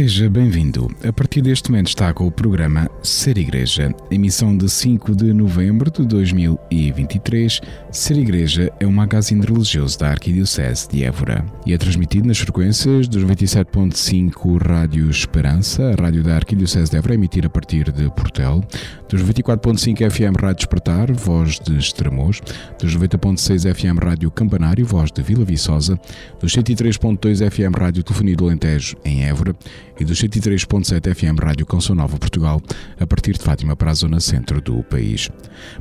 Seja 0.00 0.30
bem-vindo. 0.30 0.88
A 1.06 1.12
partir 1.12 1.42
deste 1.42 1.70
momento 1.70 1.88
está 1.88 2.14
com 2.14 2.26
o 2.26 2.32
programa 2.32 2.90
Ser 3.02 3.36
Igreja, 3.36 3.94
emissão 4.10 4.56
de 4.56 4.66
5 4.66 5.14
de 5.14 5.34
novembro 5.34 5.90
de 5.90 6.06
2023. 6.06 7.60
Ser 7.92 8.16
Igreja 8.16 8.72
é 8.80 8.86
um 8.86 8.92
magazine 8.92 9.44
religioso 9.44 9.98
da 9.98 10.08
Arquidiocese 10.08 10.88
de 10.88 11.04
Évora 11.04 11.44
e 11.66 11.74
é 11.74 11.76
transmitido 11.76 12.26
nas 12.26 12.38
frequências 12.38 13.08
dos 13.08 13.22
97.5 13.22 14.66
Rádio 14.66 15.10
Esperança, 15.10 15.90
a 15.90 16.02
rádio 16.02 16.22
da 16.22 16.34
Arquidiocese 16.34 16.90
de 16.90 16.96
Évora, 16.96 17.14
emitir 17.14 17.44
a 17.44 17.50
partir 17.50 17.92
de 17.92 18.08
Portel, 18.12 18.64
dos 19.06 19.22
24.5 19.22 20.10
FM 20.10 20.40
Rádio 20.40 20.56
Despertar, 20.56 21.12
voz 21.12 21.60
de 21.60 21.76
Estremoz, 21.76 22.40
dos 22.80 22.96
90.6 22.96 23.74
FM 23.74 24.02
Rádio 24.02 24.30
Campanário, 24.30 24.86
voz 24.86 25.12
de 25.12 25.20
Vila 25.20 25.44
Viçosa, 25.44 26.00
dos 26.40 26.56
103.2 26.56 27.50
FM 27.50 27.76
Rádio 27.78 28.02
Telefonia 28.02 28.34
do 28.34 28.46
Alentejo, 28.46 28.96
em 29.04 29.24
Évora, 29.24 29.54
e 30.00 30.04
dos 30.04 30.20
103.7 30.20 31.14
FM 31.14 31.38
Rádio 31.38 31.66
Canção 31.66 31.94
Nova 31.94 32.16
Portugal, 32.16 32.60
a 32.98 33.06
partir 33.06 33.34
de 33.34 33.44
Fátima 33.44 33.76
para 33.76 33.90
a 33.90 33.94
zona 33.94 34.18
centro 34.18 34.60
do 34.60 34.82
país. 34.82 35.28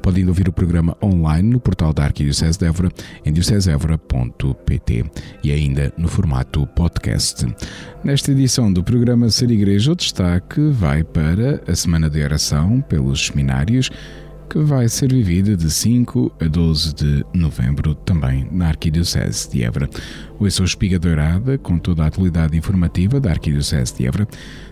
Podem 0.02 0.28
ouvir 0.28 0.50
o 0.50 0.52
programa 0.52 0.96
online 1.02 1.50
no 1.50 1.60
portal 1.60 1.94
da 1.94 2.04
Arquidiocese 2.04 2.60
de 2.60 2.66
Évora, 2.66 2.92
em 3.26 3.32
diocesevora.pt 3.32 5.06
e 5.42 5.52
ainda 5.52 5.94
no 5.98 6.10
formato 6.10 6.68
podcast. 6.68 7.48
Nesta 8.04 8.32
edição 8.32 8.72
do 8.72 8.84
programa 8.84 9.30
Ser 9.30 9.50
Igreja, 9.50 9.94
o 9.94 9.96
destaque 9.96 10.60
vai 10.70 11.04
para 11.04 11.64
a 11.66 11.74
Semana 11.74 12.10
de 12.10 12.22
Oração 12.22 12.82
pelos 12.82 13.28
Seminários, 13.28 13.90
que 14.50 14.58
vai 14.60 14.90
ser 14.90 15.14
vivida 15.14 15.56
de 15.56 15.70
5 15.70 16.32
a 16.42 16.46
12 16.46 16.96
de 16.96 17.26
novembro, 17.36 17.94
também 17.94 18.48
na 18.52 18.70
Arquidiocese 18.70 19.48
de 19.52 19.64
Évora. 19.64 19.88
Ouça 20.40 20.64
o 20.64 20.66
Espiga 20.66 20.98
Dourada, 20.98 21.58
com 21.60 21.78
toda 21.78 22.04
a 22.04 22.08
atualidade 22.08 22.58
informativa 22.58 23.20
da 23.20 23.30
Arquidiocese 23.30 23.96
de 23.96 24.08
Évora. 24.08 24.28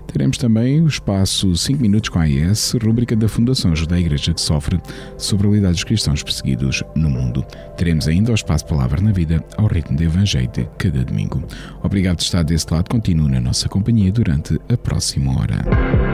Teremos 0.07 0.37
também 0.37 0.81
o 0.81 0.87
espaço 0.87 1.55
5 1.55 1.79
Minutos 1.79 2.09
com 2.09 2.17
a 2.17 2.23
AES, 2.23 2.73
rubrica 2.83 3.15
da 3.15 3.27
Fundação 3.27 3.71
Ajuda 3.71 3.95
a 3.95 3.99
Igreja 3.99 4.33
que 4.33 4.41
Sofre, 4.41 4.81
sobre 5.15 5.45
a 5.45 5.49
realidade 5.49 5.73
dos 5.75 5.83
cristãos 5.83 6.23
perseguidos 6.23 6.81
no 6.95 7.09
mundo. 7.09 7.45
Teremos 7.77 8.07
ainda 8.07 8.31
o 8.31 8.35
espaço 8.35 8.65
Palavra 8.65 8.99
na 8.99 9.11
Vida, 9.11 9.43
ao 9.57 9.67
ritmo 9.67 9.95
de 9.95 10.05
Evangelho 10.05 10.49
de 10.51 10.67
cada 10.79 11.03
domingo. 11.03 11.43
Obrigado 11.83 12.17
por 12.17 12.23
estar 12.23 12.43
desse 12.43 12.65
lado, 12.71 12.89
continue 12.89 13.29
na 13.29 13.41
nossa 13.41 13.69
companhia 13.69 14.11
durante 14.11 14.59
a 14.69 14.77
próxima 14.77 15.39
hora. 15.39 16.06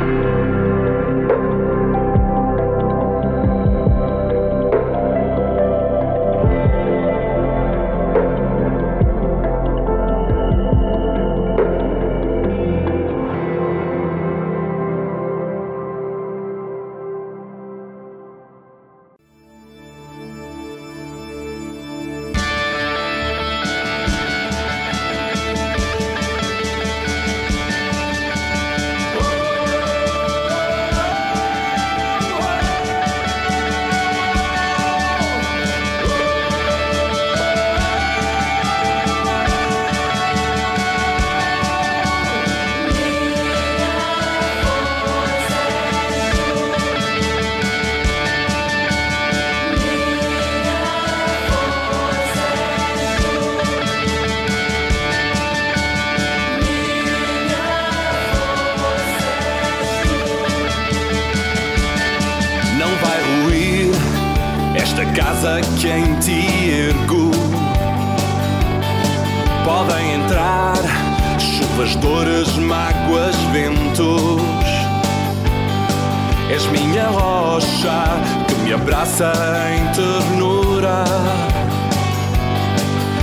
sem 79.54 79.88
ternura. 79.92 81.04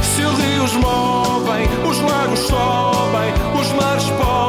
Se 0.00 0.22
rios 0.22 0.72
movem, 0.74 1.66
os 1.88 1.98
lagos 2.00 2.38
sobem, 2.41 3.32
os 3.60 3.72
mares 3.72 4.04
podem. 4.10 4.39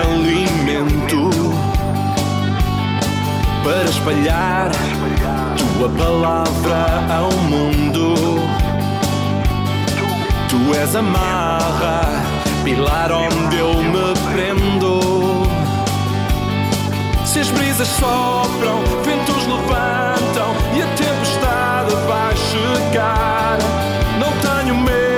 alimento 0.00 1.30
para 3.62 3.84
espalhar 3.84 4.70
tua 5.56 5.88
palavra 5.88 7.14
ao 7.14 7.30
mundo. 7.32 8.14
Tu 10.48 10.74
és 10.78 10.94
a 10.94 11.02
marra, 11.02 12.22
pilar 12.64 13.10
onde 13.12 13.58
eu 13.58 13.74
me 13.74 14.14
prendo. 14.32 15.44
Se 17.24 17.40
as 17.40 17.50
brisas 17.50 17.88
sopram, 17.88 18.80
ventos 19.04 19.46
levantam 19.46 20.54
e 20.76 20.82
a 20.82 20.86
tempestade 20.88 21.94
vai 22.06 22.36
chegar, 22.36 23.58
não 24.20 24.32
tenho 24.40 24.76
medo. 24.76 25.13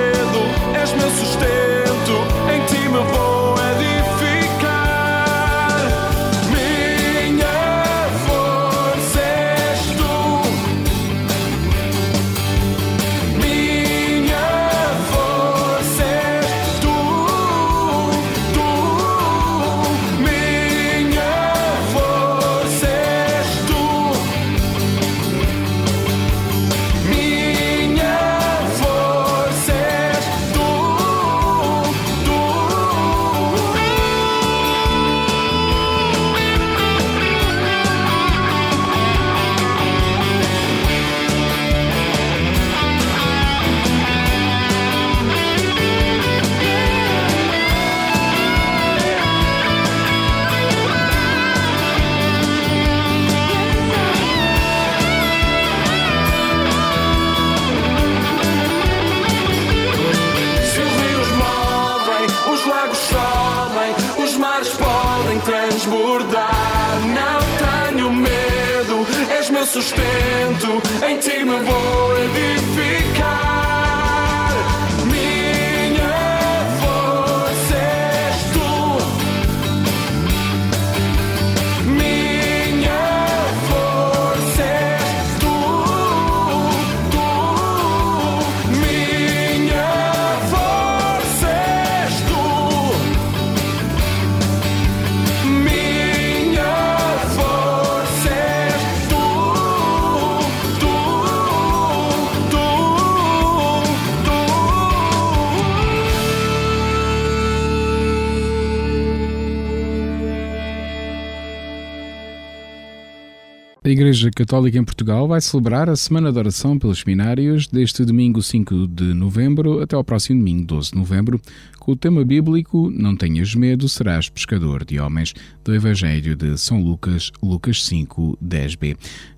A 113.87 113.89
Igreja 113.89 114.29
Católica 114.29 114.77
em 114.77 114.83
Portugal 114.83 115.29
vai 115.29 115.39
celebrar 115.39 115.89
a 115.89 115.95
Semana 115.95 116.29
de 116.29 116.37
Oração 116.37 116.77
pelos 116.77 116.99
Seminários 116.99 117.69
deste 117.69 118.03
domingo 118.03 118.43
5 118.43 118.85
de 118.85 119.13
novembro 119.13 119.81
até 119.81 119.95
ao 119.95 120.03
próximo 120.03 120.37
domingo 120.41 120.65
12 120.65 120.91
de 120.91 120.97
novembro, 120.97 121.39
com 121.79 121.93
o 121.93 121.95
tema 121.95 122.25
bíblico 122.25 122.91
Não 122.91 123.15
tenhas 123.15 123.55
medo, 123.55 123.87
serás 123.87 124.27
pescador 124.27 124.83
de 124.83 124.99
homens, 124.99 125.33
do 125.63 125.73
Evangelho 125.73 126.35
de 126.35 126.57
São 126.57 126.83
Lucas, 126.83 127.31
Lucas 127.41 127.81
5, 127.85 128.37
10b. 128.45 128.97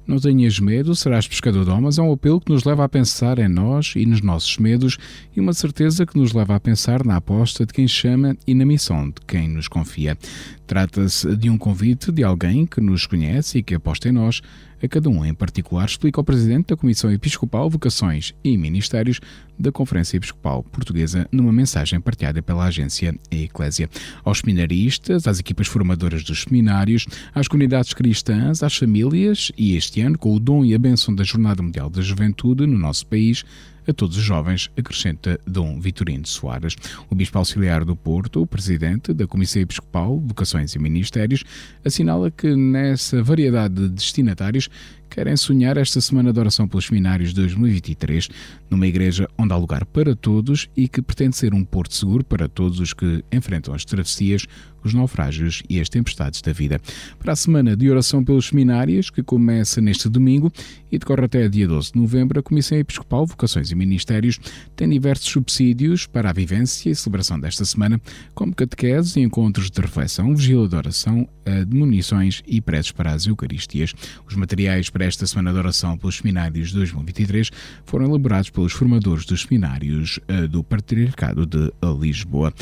Não 0.09 0.17
tenhas 0.17 0.59
medo, 0.59 0.95
serás 0.95 1.27
pescador 1.27 1.63
de 1.63 1.69
homens 1.69 1.99
é 1.99 2.01
um 2.01 2.11
apelo 2.11 2.41
que 2.41 2.51
nos 2.51 2.63
leva 2.63 2.83
a 2.83 2.89
pensar 2.89 3.37
em 3.37 3.47
nós 3.47 3.93
e 3.95 4.07
nos 4.07 4.23
nossos 4.23 4.57
medos 4.57 4.97
e 5.35 5.39
uma 5.39 5.53
certeza 5.53 6.03
que 6.03 6.17
nos 6.17 6.33
leva 6.33 6.55
a 6.55 6.59
pensar 6.59 7.05
na 7.05 7.17
aposta 7.17 7.63
de 7.63 7.71
quem 7.71 7.87
chama 7.87 8.35
e 8.47 8.55
na 8.55 8.65
missão 8.65 9.07
de 9.07 9.21
quem 9.27 9.47
nos 9.47 9.67
confia. 9.67 10.17
Trata-se 10.65 11.35
de 11.35 11.47
um 11.47 11.59
convite 11.59 12.11
de 12.11 12.23
alguém 12.23 12.65
que 12.65 12.81
nos 12.81 13.05
conhece 13.05 13.59
e 13.59 13.63
que 13.63 13.75
aposta 13.75 14.09
em 14.09 14.11
nós, 14.11 14.41
a 14.81 14.87
cada 14.87 15.09
um 15.09 15.25
em 15.25 15.33
particular, 15.33 15.85
explica 15.85 16.21
o 16.21 16.23
Presidente 16.23 16.67
da 16.67 16.77
Comissão 16.77 17.11
Episcopal 17.11 17.69
Vocações 17.69 18.33
e 18.43 18.57
Ministérios 18.57 19.19
da 19.57 19.71
Conferência 19.71 20.17
Episcopal 20.17 20.63
Portuguesa 20.63 21.27
numa 21.31 21.51
mensagem 21.51 21.99
partilhada 21.99 22.41
pela 22.41 22.65
agência 22.65 23.13
Eclésia. 23.29 23.89
Aos 24.23 24.39
seminaristas, 24.39 25.27
às 25.27 25.39
equipas 25.39 25.67
formadoras 25.67 26.23
dos 26.23 26.43
seminários, 26.43 27.05
às 27.35 27.47
comunidades 27.47 27.93
cristãs, 27.93 28.63
às 28.63 28.75
famílias 28.75 29.51
e 29.57 29.75
este 29.75 30.01
ano, 30.01 30.17
com 30.17 30.33
o 30.33 30.39
dom 30.39 30.63
e 30.63 30.73
a 30.73 30.79
bênção 30.79 31.13
da 31.13 31.23
Jornada 31.23 31.61
Mundial 31.61 31.89
da 31.89 32.01
Juventude 32.01 32.65
no 32.65 32.79
nosso 32.79 33.05
país, 33.05 33.43
a 33.89 33.93
todos 33.93 34.17
os 34.17 34.23
jovens, 34.23 34.69
acrescenta 34.77 35.39
Dom 35.45 35.79
Vitorino 35.79 36.25
Soares. 36.25 36.75
O 37.09 37.15
Bispo 37.15 37.37
Auxiliar 37.37 37.83
do 37.83 37.95
Porto, 37.95 38.45
Presidente 38.45 39.13
da 39.13 39.25
Comissão 39.25 39.61
Episcopal, 39.61 40.19
Vocações 40.19 40.75
e 40.75 40.79
Ministérios, 40.79 41.43
assinala 41.83 42.29
que 42.29 42.55
nessa 42.55 43.23
variedade 43.23 43.75
de 43.75 43.89
destinatários 43.89 44.69
querem 45.09 45.35
sonhar 45.35 45.75
esta 45.77 45.99
Semana 45.99 46.31
de 46.31 46.39
Oração 46.39 46.67
pelos 46.67 46.85
Seminários 46.85 47.33
2023 47.33 48.29
numa 48.69 48.85
igreja 48.85 49.27
onde 49.37 49.51
há 49.51 49.57
lugar 49.57 49.83
para 49.85 50.15
todos 50.15 50.69
e 50.77 50.87
que 50.87 51.01
pretende 51.01 51.35
ser 51.35 51.53
um 51.53 51.65
porto 51.65 51.95
seguro 51.95 52.23
para 52.23 52.47
todos 52.47 52.79
os 52.79 52.93
que 52.93 53.23
enfrentam 53.31 53.73
as 53.73 53.83
travessias, 53.83 54.45
os 54.83 54.93
naufrágios 54.93 55.63
e 55.67 55.79
as 55.79 55.89
tempestades 55.89 56.41
da 56.41 56.53
vida. 56.53 56.79
Para 57.17 57.33
a 57.33 57.35
Semana 57.35 57.75
de 57.75 57.89
Oração 57.89 58.23
pelos 58.23 58.47
Seminários, 58.47 59.09
que 59.09 59.23
começa 59.23 59.81
neste 59.81 60.07
domingo 60.07 60.51
e 60.91 60.97
decorre 60.97 61.25
até 61.25 61.47
dia 61.49 61.67
12 61.67 61.93
de 61.93 61.99
novembro, 61.99 62.39
a 62.39 62.43
Comissão 62.43 62.77
Episcopal, 62.77 63.25
Vocações 63.25 63.71
e 63.71 63.75
Ministérios 63.75 64.39
tem 64.75 64.87
diversos 64.89 65.29
subsídios 65.29 66.05
para 66.05 66.29
a 66.29 66.33
vivência 66.33 66.89
e 66.89 66.95
celebração 66.95 67.39
desta 67.39 67.65
semana, 67.65 67.99
como 68.33 68.55
catequeses 68.55 69.15
e 69.15 69.21
encontros 69.21 69.69
de 69.69 69.81
reflexão, 69.81 70.35
vigília 70.35 70.67
de 70.67 70.75
oração, 70.75 71.27
admonições 71.45 72.41
e 72.45 72.61
preces 72.61 72.91
para 72.91 73.11
as 73.11 73.25
Eucaristias. 73.25 73.93
Os 74.27 74.35
materiais 74.35 74.89
para 74.89 74.98
esta 75.05 75.25
Semana 75.25 75.51
de 75.51 75.59
Oração 75.59 75.97
pelos 75.97 76.17
Seminários 76.17 76.71
2023 76.71 77.51
foram 77.85 78.05
elaborados 78.05 78.49
pelos 78.49 78.73
formadores 78.73 79.25
dos 79.25 79.41
seminários 79.41 80.19
eh, 80.27 80.47
do 80.47 80.63
Patriarcado 80.63 81.45
de 81.45 81.71
Lisboa. 81.99 82.53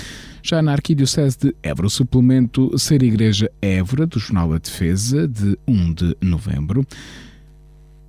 Já 0.44 0.62
na 0.62 0.74
Arquidiocese 0.74 1.38
de 1.38 1.56
Évora, 1.64 1.88
o 1.88 1.90
suplemento 1.90 2.78
Ser 2.78 3.04
Igreja 3.04 3.52
Évora, 3.62 4.06
do 4.06 4.20
Jornal 4.20 4.54
A 4.54 4.58
Defesa, 4.58 5.28
de 5.28 5.58
1 5.68 5.94
de 5.94 6.18
novembro, 6.22 6.86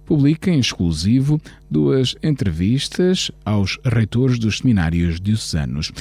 publica 0.05 0.51
em 0.51 0.59
exclusivo 0.59 1.41
duas 1.71 2.17
entrevistas 2.23 3.31
aos 3.45 3.79
reitores 3.85 4.39
dos 4.39 4.59
seminários 4.59 5.21
diocesanos. 5.21 5.93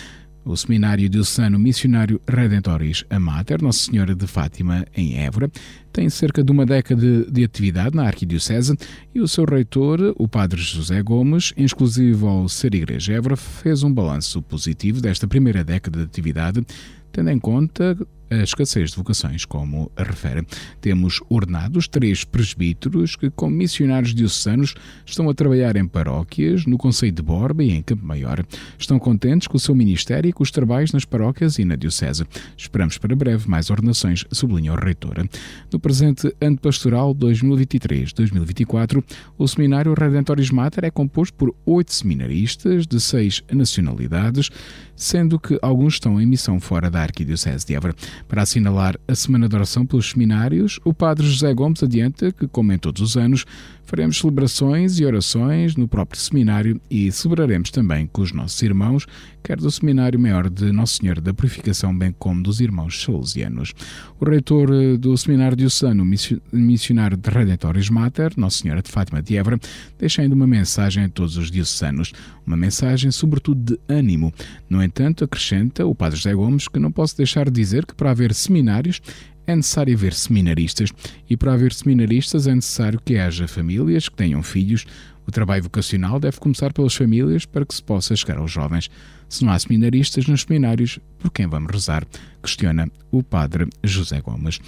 O 0.47 0.55
Seminário 0.55 1.09
Diocesano 1.09 1.59
Missionário 1.59 2.21
Redentoris 2.25 3.03
Amater, 3.09 3.61
Nossa 3.61 3.79
Senhora 3.79 4.15
de 4.15 4.25
Fátima, 4.25 4.85
em 4.95 5.17
Évora, 5.19 5.51
tem 5.91 6.09
cerca 6.09 6.41
de 6.41 6.49
uma 6.49 6.65
década 6.65 7.25
de 7.29 7.44
atividade 7.44 7.94
na 7.94 8.03
Arquidiocese 8.03 8.77
e 9.13 9.19
o 9.19 9.27
seu 9.27 9.44
reitor, 9.44 10.15
o 10.17 10.25
Padre 10.25 10.61
José 10.61 11.03
Gomes, 11.03 11.53
exclusivo 11.57 12.29
ao 12.29 12.47
Ser 12.47 12.73
Igreja 12.75 13.11
Évora, 13.11 13.35
fez 13.35 13.83
um 13.83 13.94
balanço 13.94 14.41
positivo 14.41 15.01
desta 15.01 15.27
primeira 15.27 15.66
década 15.66 15.99
de 15.99 16.06
atividade, 16.06 16.66
tendo 17.11 17.30
em 17.30 17.39
conta 17.39 17.97
a 18.30 18.38
escassez 18.38 18.92
de 18.92 18.98
vocações, 18.98 19.46
como 19.46 19.92
a 19.96 20.04
refere. 20.04 20.46
Temos 20.81 21.22
ordenados 21.30 21.88
três 21.88 22.24
presbíteros 22.24 23.16
que, 23.16 23.30
como 23.30 23.56
missionários 23.56 24.14
diocesanos, 24.14 24.76
estão 25.06 25.30
a 25.30 25.34
trabalhar 25.34 25.76
em 25.76 25.88
paróquias, 25.88 26.66
no 26.66 26.78
Conselho 26.78 27.12
de 27.12 27.22
Borba 27.22 27.64
e 27.64 27.72
em 27.72 27.81
Campo 27.81 28.06
Maior. 28.06 28.46
Estão 28.78 29.00
contentes 29.00 29.48
com 29.48 29.57
o 29.57 29.60
seu 29.60 29.74
ministério 29.74 30.30
e 30.30 30.34
com 30.34 30.44
os 30.44 30.52
trabalhos 30.52 30.92
nas 30.92 31.06
paróquias 31.06 31.57
e 31.60 31.66
na 31.66 31.76
Diocese. 31.76 32.26
Esperamos 32.57 32.98
para 32.98 33.16
breve 33.16 33.50
mais 33.50 33.69
ordenações, 33.69 34.26
sublinha 34.31 34.74
o 34.74 34.76
reitor. 34.76 35.28
No 35.72 35.80
presente 35.80 36.34
ano 36.42 36.57
pastoral 36.57 37.14
2023-2024, 37.16 39.04
o 39.38 39.48
Seminário 39.48 39.94
Redentoris 39.94 40.52
Mater 40.52 40.86
é 40.86 40.92
composto 40.92 41.36
por 41.36 41.56
oito 41.66 41.94
seminaristas 41.94 42.86
de 42.86 43.00
seis 43.00 43.44
nacionalidades, 43.52 44.50
sendo 44.96 45.40
que 45.40 45.57
alguns 45.62 45.94
estão 45.94 46.19
em 46.19 46.26
missão 46.26 46.60
fora 46.60 46.90
da 46.90 47.02
Arquidiocese 47.02 47.66
de 47.66 47.76
Évora. 47.76 47.96
Para 48.28 48.42
assinalar 48.42 48.97
a 49.07 49.16
Semana 49.16 49.50
de 49.50 49.56
Oração 49.56 49.86
pelos 49.86 50.09
Seminários, 50.09 50.80
o 50.83 50.94
Padre 50.94 51.28
José 51.28 51.54
Gomes 51.54 51.83
adianta 51.83 52.31
que, 52.31 52.47
como 52.47 52.71
em 52.71 52.78
todos 52.78 53.02
os 53.02 53.18
anos, 53.18 53.45
faremos 53.87 54.17
celebrações 54.17 54.99
e 54.99 55.06
orações 55.06 55.77
no 55.77 55.87
próprio 55.87 56.19
seminário 56.19 56.79
e 56.91 57.09
celebraremos 57.09 57.71
também 57.71 58.06
com 58.06 58.21
os 58.21 58.33
nossos 58.33 58.61
irmãos, 58.61 59.07
quer 59.41 59.56
do 59.56 59.71
Seminário 59.71 60.19
Maior 60.19 60.49
de 60.49 60.73
Nossa 60.73 60.97
Senhora 60.97 61.21
da 61.21 61.33
Purificação, 61.33 61.97
bem 61.97 62.13
como 62.19 62.44
dos 62.44 62.59
irmãos 62.59 63.01
salesianos. 63.01 63.73
O 64.19 64.29
reitor 64.29 64.69
eh, 64.73 64.97
do 64.97 65.17
Seminário 65.17 65.56
Diocesano 65.56 66.06
Missionário 66.51 67.15
de 67.15 67.29
Redentoris 67.29 67.89
Mater, 67.89 68.33
Nossa 68.35 68.57
Senhora 68.57 68.81
de 68.81 68.91
Fátima 68.91 69.21
de 69.21 69.37
Évora, 69.37 69.57
deixa 69.97 70.21
ainda 70.21 70.35
uma 70.35 70.45
mensagem 70.45 71.06
a 71.06 71.09
todos 71.09 71.37
os 71.37 71.49
diocesanos, 71.49 72.11
uma 72.45 72.57
mensagem 72.57 73.09
sobretudo 73.09 73.73
de 73.73 73.79
ânimo. 73.87 74.33
No 74.69 74.83
entanto, 74.83 75.23
acrescenta 75.23 75.85
o 75.85 75.95
Padre 75.95 76.17
José 76.17 76.33
Gomes 76.33 76.67
que 76.67 76.77
não 76.77 76.91
posso 76.91 77.15
deixar 77.15 77.45
de 77.45 77.51
dizer 77.51 77.85
que 77.85 77.95
para 77.95 78.11
haver 78.11 78.33
seminários 78.33 78.99
é 79.47 79.56
necessário 79.56 79.95
haver 79.95 80.13
seminaristas 80.13 80.92
e 81.30 81.37
para 81.37 81.54
haver 81.54 81.73
seminaristas 81.73 82.45
é 82.45 82.54
necessário 82.54 83.01
que 83.04 83.18
haja 83.18 83.47
famílias 83.47 84.09
que 84.09 84.16
tenham 84.16 84.44
filhos. 84.44 84.85
O 85.25 85.31
trabalho 85.31 85.63
vocacional 85.63 86.19
deve 86.19 86.37
começar 86.37 86.71
pelas 86.73 86.94
famílias 86.94 87.45
para 87.45 87.66
que 87.66 87.73
se 87.73 87.81
possa 87.81 88.16
chegar 88.16 88.37
aos 88.37 88.51
jovens. 88.51 88.89
Se 89.30 89.44
não 89.44 89.51
há 89.51 89.59
seminaristas 89.59 90.27
nos 90.27 90.42
seminários, 90.42 90.99
por 91.18 91.31
quem 91.31 91.47
vamos 91.47 91.71
rezar? 91.71 92.06
Questiona 92.44 92.89
o 93.11 93.23
padre 93.23 93.68
José 93.83 94.21
Gomes. 94.21 94.59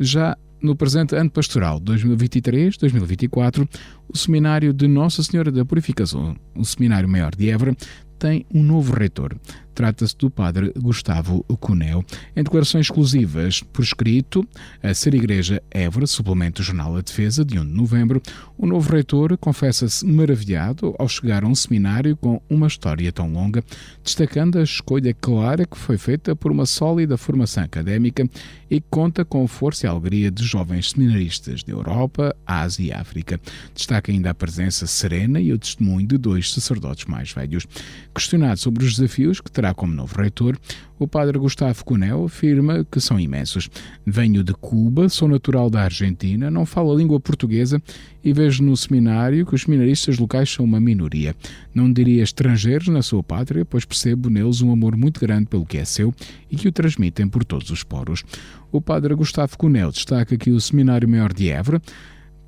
Já 0.00 0.36
no 0.62 0.76
presente 0.76 1.14
ano 1.14 1.30
pastoral 1.30 1.80
2023-2024, 1.80 3.68
o 4.08 4.16
Seminário 4.16 4.72
de 4.72 4.86
Nossa 4.86 5.22
Senhora 5.22 5.50
da 5.50 5.64
Purificação, 5.64 6.36
o 6.54 6.64
Seminário 6.64 7.08
Maior 7.08 7.34
de 7.34 7.50
Évora, 7.50 7.76
tem 8.18 8.46
um 8.54 8.62
novo 8.62 8.94
reitor. 8.94 9.34
Trata-se 9.74 10.16
do 10.16 10.30
padre 10.30 10.72
Gustavo 10.76 11.44
Cunel. 11.60 12.04
Em 12.36 12.42
declarações 12.42 12.86
exclusivas 12.86 13.62
por 13.62 13.82
escrito, 13.82 14.46
a 14.82 14.92
Ser 14.92 15.14
Igreja 15.14 15.62
Évora, 15.70 16.06
suplemento 16.06 16.62
do 16.62 16.64
Jornal 16.64 16.96
A 16.96 17.00
Defesa, 17.00 17.44
de 17.44 17.58
1 17.58 17.64
de 17.64 17.72
novembro, 17.72 18.22
o 18.58 18.66
novo 18.66 18.92
reitor 18.92 19.36
confessa-se 19.38 20.04
maravilhado 20.06 20.94
ao 20.98 21.08
chegar 21.08 21.44
a 21.44 21.46
um 21.46 21.54
seminário 21.54 22.16
com 22.16 22.40
uma 22.48 22.66
história 22.66 23.10
tão 23.12 23.32
longa, 23.32 23.64
destacando 24.04 24.58
a 24.58 24.62
escolha 24.62 25.14
clara 25.14 25.64
que 25.64 25.76
foi 25.76 25.96
feita 25.96 26.36
por 26.36 26.52
uma 26.52 26.66
sólida 26.66 27.16
formação 27.16 27.64
académica 27.64 28.28
e 28.70 28.80
que 28.80 28.86
conta 28.90 29.24
com 29.24 29.44
a 29.44 29.48
força 29.48 29.86
e 29.86 29.88
a 29.88 29.92
alegria 29.92 30.30
de 30.30 30.44
jovens 30.44 30.90
seminaristas 30.90 31.62
da 31.62 31.72
Europa, 31.72 32.34
Ásia 32.46 32.84
e 32.84 32.92
África. 32.92 33.40
Destaca 33.74 34.10
ainda 34.10 34.30
a 34.30 34.34
presença 34.34 34.86
serena 34.86 35.40
e 35.40 35.52
o 35.52 35.58
testemunho 35.58 36.06
de 36.06 36.18
dois 36.18 36.52
sacerdotes 36.52 37.06
mais 37.06 37.32
velhos. 37.32 37.66
Questionado 38.14 38.58
sobre 38.58 38.84
os 38.84 38.96
desafios 38.96 39.40
que 39.40 39.50
como 39.74 39.92
novo 39.92 40.16
reitor 40.16 40.58
o 41.02 41.08
padre 41.08 41.36
Gustavo 41.36 41.84
Cunel 41.84 42.24
afirma 42.24 42.86
que 42.88 43.00
são 43.00 43.18
imensos. 43.18 43.68
Venho 44.06 44.44
de 44.44 44.54
Cuba, 44.54 45.08
sou 45.08 45.26
natural 45.26 45.68
da 45.68 45.82
Argentina, 45.82 46.48
não 46.48 46.64
falo 46.64 46.92
a 46.92 46.96
língua 46.96 47.18
portuguesa 47.18 47.82
e 48.22 48.32
vejo 48.32 48.62
no 48.62 48.76
seminário 48.76 49.44
que 49.44 49.54
os 49.54 49.62
seminaristas 49.62 50.16
locais 50.18 50.48
são 50.48 50.64
uma 50.64 50.78
minoria. 50.78 51.34
Não 51.74 51.92
diria 51.92 52.22
estrangeiros 52.22 52.86
na 52.86 53.02
sua 53.02 53.22
pátria, 53.22 53.64
pois 53.64 53.84
percebo 53.84 54.30
neles 54.30 54.62
um 54.62 54.72
amor 54.72 54.96
muito 54.96 55.20
grande 55.20 55.46
pelo 55.46 55.66
que 55.66 55.78
é 55.78 55.84
seu 55.84 56.14
e 56.48 56.56
que 56.56 56.68
o 56.68 56.72
transmitem 56.72 57.26
por 57.26 57.44
todos 57.44 57.70
os 57.70 57.82
poros. 57.82 58.22
O 58.70 58.80
padre 58.80 59.12
Gustavo 59.14 59.58
Cunel 59.58 59.90
destaca 59.90 60.36
que 60.36 60.50
o 60.50 60.60
Seminário 60.60 61.08
Maior 61.08 61.32
de 61.32 61.48
Évora 61.48 61.82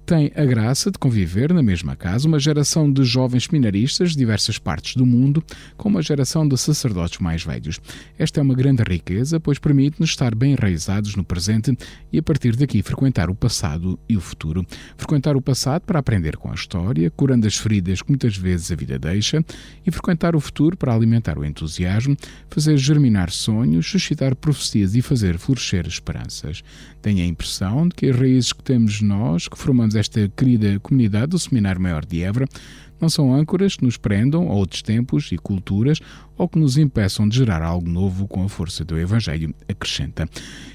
tem 0.06 0.30
a 0.36 0.44
graça 0.44 0.90
de 0.90 0.98
conviver 0.98 1.52
na 1.52 1.62
mesma 1.62 1.96
casa 1.96 2.28
uma 2.28 2.38
geração 2.38 2.92
de 2.92 3.02
jovens 3.04 3.44
seminaristas 3.44 4.10
de 4.10 4.18
diversas 4.18 4.58
partes 4.58 4.96
do 4.96 5.06
mundo 5.06 5.42
com 5.78 5.88
uma 5.88 6.02
geração 6.02 6.46
de 6.46 6.58
sacerdotes 6.58 7.20
mais 7.20 7.42
velhos. 7.42 7.80
Esta 8.18 8.40
é 8.40 8.42
uma 8.42 8.54
grande 8.54 8.82
riqueza, 8.82 9.40
pois 9.40 9.58
permite-nos 9.58 10.10
estar 10.10 10.34
bem 10.34 10.52
enraizados 10.52 11.16
no 11.16 11.24
presente 11.24 11.76
e 12.12 12.18
a 12.18 12.22
partir 12.22 12.54
daqui 12.54 12.82
frequentar 12.82 13.30
o 13.30 13.34
passado 13.34 13.98
e 14.06 14.14
o 14.14 14.20
futuro. 14.20 14.66
Frequentar 14.98 15.36
o 15.36 15.40
passado 15.40 15.82
para 15.82 15.98
aprender 15.98 16.36
com 16.36 16.50
a 16.50 16.54
história, 16.54 17.10
curando 17.10 17.46
as 17.46 17.56
feridas 17.56 18.02
que 18.02 18.10
muitas 18.10 18.36
vezes 18.36 18.70
a 18.70 18.74
vida 18.74 18.98
deixa, 18.98 19.42
e 19.86 19.90
frequentar 19.90 20.36
o 20.36 20.40
futuro 20.40 20.76
para 20.76 20.94
alimentar 20.94 21.38
o 21.38 21.44
entusiasmo, 21.44 22.14
fazer 22.50 22.76
germinar 22.76 23.30
sonhos, 23.30 23.90
suscitar 23.90 24.36
profecias 24.36 24.94
e 24.94 25.00
fazer 25.00 25.38
florescer 25.38 25.86
esperanças. 25.86 26.62
Tenho 27.00 27.22
a 27.22 27.26
impressão 27.26 27.88
de 27.88 27.94
que 27.94 28.06
as 28.10 28.16
raízes 28.16 28.52
que 28.52 28.62
temos 28.62 29.00
nós, 29.00 29.48
que 29.48 29.56
formamos 29.56 29.93
esta 29.94 30.28
querida 30.36 30.78
comunidade 30.80 31.28
do 31.28 31.38
Seminário 31.38 31.80
Maior 31.80 32.04
de 32.04 32.22
Évora, 32.22 32.46
não 33.00 33.08
são 33.08 33.34
âncoras 33.34 33.76
que 33.76 33.84
nos 33.84 33.96
prendam 33.96 34.48
a 34.48 34.54
outros 34.54 34.80
tempos 34.80 35.30
e 35.32 35.36
culturas 35.36 36.00
ou 36.36 36.48
que 36.48 36.58
nos 36.58 36.76
impeçam 36.76 37.28
de 37.28 37.36
gerar 37.36 37.62
algo 37.62 37.88
novo 37.88 38.26
com 38.26 38.42
a 38.44 38.48
força 38.48 38.84
do 38.84 38.98
Evangelho, 38.98 39.54
acrescenta. 39.68 40.28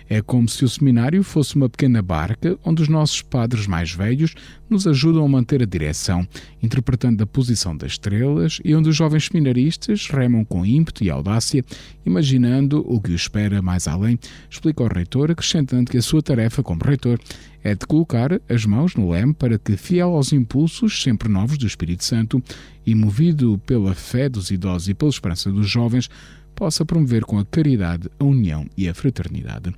É 0.08 0.22
como 0.22 0.48
se 0.48 0.64
o 0.64 0.70
seminário 0.70 1.22
fosse 1.24 1.56
uma 1.56 1.70
pequena 1.70 2.02
barca 2.02 2.58
onde 2.64 2.82
os 2.82 2.88
nossos 2.88 3.22
padres 3.22 3.68
mais 3.68 3.92
velhos 3.92 4.36
nos 4.70 4.88
ajudam 4.88 5.24
a 5.26 5.28
manter 5.28 5.62
a 5.62 5.66
direção, 5.66 6.28
interpretando 6.62 7.22
a 7.24 7.28
posição 7.28 7.76
das 7.76 7.94
estrelas 7.94 8.60
e 8.64 8.74
onde 8.76 8.90
os 8.90 8.96
jovens 8.96 9.26
seminaristas 9.26 10.08
remam 10.08 10.46
com 10.46 10.66
ímpeto 10.66 11.04
e 11.04 11.10
audácia, 11.10 11.64
imaginando 12.06 12.84
o 12.88 13.02
que 13.02 13.12
os 13.12 13.22
espera 13.22 13.62
mais 13.62 13.88
além, 13.88 14.18
explica 14.50 14.84
o 14.84 14.88
reitor, 14.88 15.32
acrescentando 15.32 15.92
que 15.92 15.98
a 15.98 16.02
sua 16.02 16.22
tarefa 16.22 16.64
como 16.64 16.84
reitor 16.84 17.20
é 17.64 17.76
de 17.76 17.86
colocar 17.86 18.40
as 18.50 18.66
mãos 18.66 18.96
no 18.96 19.12
leme 19.12 19.34
para 19.34 19.58
que, 19.58 19.76
fiel 19.76 20.16
aos 20.16 20.32
impulsos 20.32 21.02
sempre 21.02 21.30
novos 21.30 21.58
do 21.58 21.68
Espírito 21.68 22.04
Santo 22.04 22.42
e 22.86 22.96
movido 22.96 23.58
pela 23.66 23.94
fé 23.94 24.30
dos 24.30 24.52
idosos 24.52 24.90
e 24.90 24.94
pela 24.94 25.10
esperança 25.10 25.52
dos 25.52 25.70
jovens, 25.70 26.10
possa 26.56 26.86
promover 26.86 27.24
com 27.24 27.38
a 27.38 27.46
caridade 27.46 28.10
a 28.20 28.24
união 28.24 28.68
e 28.78 28.88
a 28.88 28.94
fraternidade. 28.94 29.74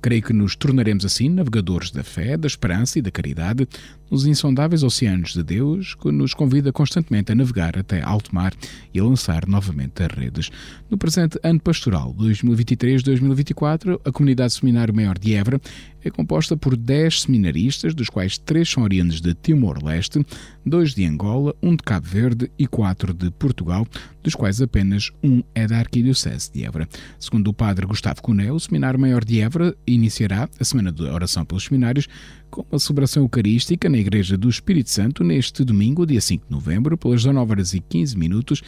Creio 0.00 0.22
que 0.22 0.32
nos 0.32 0.56
tornaremos 0.56 1.04
assim 1.04 1.28
navegadores 1.28 1.90
da 1.90 2.02
fé, 2.02 2.36
da 2.36 2.46
esperança 2.46 2.98
e 2.98 3.02
da 3.02 3.10
caridade 3.10 3.68
nos 4.10 4.26
insondáveis 4.26 4.82
oceanos 4.82 5.32
de 5.32 5.42
Deus, 5.42 5.94
que 5.94 6.10
nos 6.10 6.34
convida 6.34 6.72
constantemente 6.72 7.30
a 7.30 7.34
navegar 7.34 7.78
até 7.78 8.02
alto 8.02 8.34
mar 8.34 8.52
e 8.92 8.98
a 8.98 9.04
lançar 9.04 9.46
novamente 9.46 10.02
as 10.02 10.12
redes. 10.12 10.50
No 10.90 10.98
presente 10.98 11.38
ano 11.44 11.60
pastoral 11.60 12.12
2023-2024, 12.14 14.00
a 14.04 14.10
comunidade 14.10 14.52
Seminário 14.52 14.94
Maior 14.94 15.16
de 15.16 15.34
Évora 15.34 15.60
é 16.02 16.10
composta 16.10 16.56
por 16.56 16.76
10 16.76 17.22
seminaristas, 17.22 17.94
dos 17.94 18.08
quais 18.08 18.38
3 18.38 18.68
são 18.68 18.82
oriundos 18.82 19.20
de 19.20 19.34
Timor-Leste, 19.34 20.24
2 20.64 20.94
de 20.94 21.04
Angola, 21.04 21.54
1 21.62 21.76
de 21.76 21.82
Cabo 21.84 22.06
Verde 22.06 22.50
e 22.58 22.66
4 22.66 23.12
de 23.12 23.30
Portugal, 23.30 23.86
dos 24.22 24.34
quais 24.34 24.60
apenas 24.60 25.12
um 25.22 25.42
é 25.54 25.66
da 25.66 25.78
Arquidiocese 25.78 26.50
de 26.52 26.64
Évora. 26.64 26.88
Segundo 27.18 27.48
o 27.48 27.54
padre 27.54 27.86
Gustavo 27.86 28.22
Cunel, 28.22 28.54
o 28.54 28.60
Seminário 28.60 28.98
Maior 28.98 29.24
de 29.24 29.40
Évora 29.40 29.76
iniciará 29.94 30.48
a 30.58 30.64
Semana 30.64 30.92
de 30.92 31.02
Oração 31.02 31.44
pelos 31.44 31.64
Seminários 31.64 32.08
com 32.50 32.64
uma 32.70 32.78
celebração 32.78 33.22
eucarística 33.22 33.88
na 33.88 33.98
Igreja 33.98 34.36
do 34.36 34.48
Espírito 34.48 34.90
Santo 34.90 35.22
neste 35.22 35.64
domingo, 35.64 36.06
dia 36.06 36.20
5 36.20 36.46
de 36.46 36.52
novembro, 36.52 36.96
pelas 36.96 37.22
19 37.22 37.50
horas 37.52 37.74
e 37.74 37.80
15 37.80 38.16
minutos, 38.16 38.62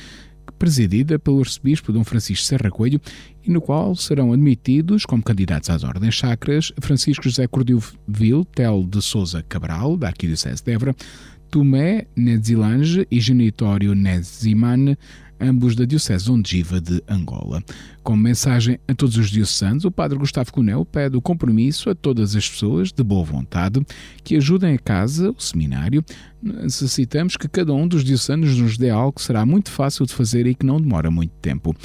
presidida 0.59 1.19
pelo 1.19 1.41
arcebispo 1.41 1.93
Dom 1.93 2.05
Francisco 2.05 2.45
Serra 2.45 2.71
Coelho 2.71 3.01
e 3.45 3.51
no 3.51 3.61
qual 3.61 3.95
serão 3.97 4.33
admitidos 4.33 5.05
como 5.05 5.23
candidatos 5.23 5.71
às 5.71 5.83
ordens 5.83 6.19
sacras 6.19 6.73
Francisco 6.81 7.25
José 7.25 7.47
Cordil 7.47 7.83
Tel 8.55 8.85
de 8.85 9.03
Souza 9.03 9.43
Cabral, 9.43 9.97
da 9.97 10.09
Arquidiocese 10.09 10.63
de 10.63 10.73
Évora, 10.73 10.95
Tomé 11.51 12.07
Nedzilange 12.17 13.07
e 13.11 13.21
Genitório 13.21 13.95
Nezimane, 13.95 14.97
ambos 15.43 15.75
da 15.75 15.85
Diocese 15.85 16.31
Ondiva 16.31 16.81
de 16.81 17.03
Angola. 17.09 17.63
Como 18.03 18.23
mensagem 18.23 18.79
a 18.87 18.95
todos 18.95 19.17
os 19.17 19.31
diocesanos, 19.31 19.85
o 19.85 19.91
Padre 19.91 20.19
Gustavo 20.19 20.53
Cunel 20.53 20.85
pede 20.85 21.17
o 21.17 21.21
compromisso 21.21 21.91
a 21.91 21.95
todas 21.95 22.35
as 22.35 22.49
pessoas 22.49 22.93
de 22.93 23.03
boa 23.03 23.25
vontade 23.25 23.85
que 24.25 24.37
ajudem 24.37 24.75
a 24.75 24.79
casa, 24.79 25.31
o 25.31 25.41
seminário. 25.41 26.05
Necessitamos 26.43 27.37
que 27.37 27.49
cada 27.49 27.73
um 27.73 27.87
dos 27.87 28.03
diocesanos 28.03 28.57
nos 28.57 28.79
dê 28.79 28.91
algo 28.91 29.13
que 29.13 29.23
será 29.23 29.45
muito 29.45 29.71
fácil 29.71 30.07
de 30.07 30.15
fazer 30.15 30.47
e 30.47 30.55
que 30.55 30.67
não 30.67 30.81
demora 30.81 31.11
muito 31.11 31.33
tempo 31.41 31.77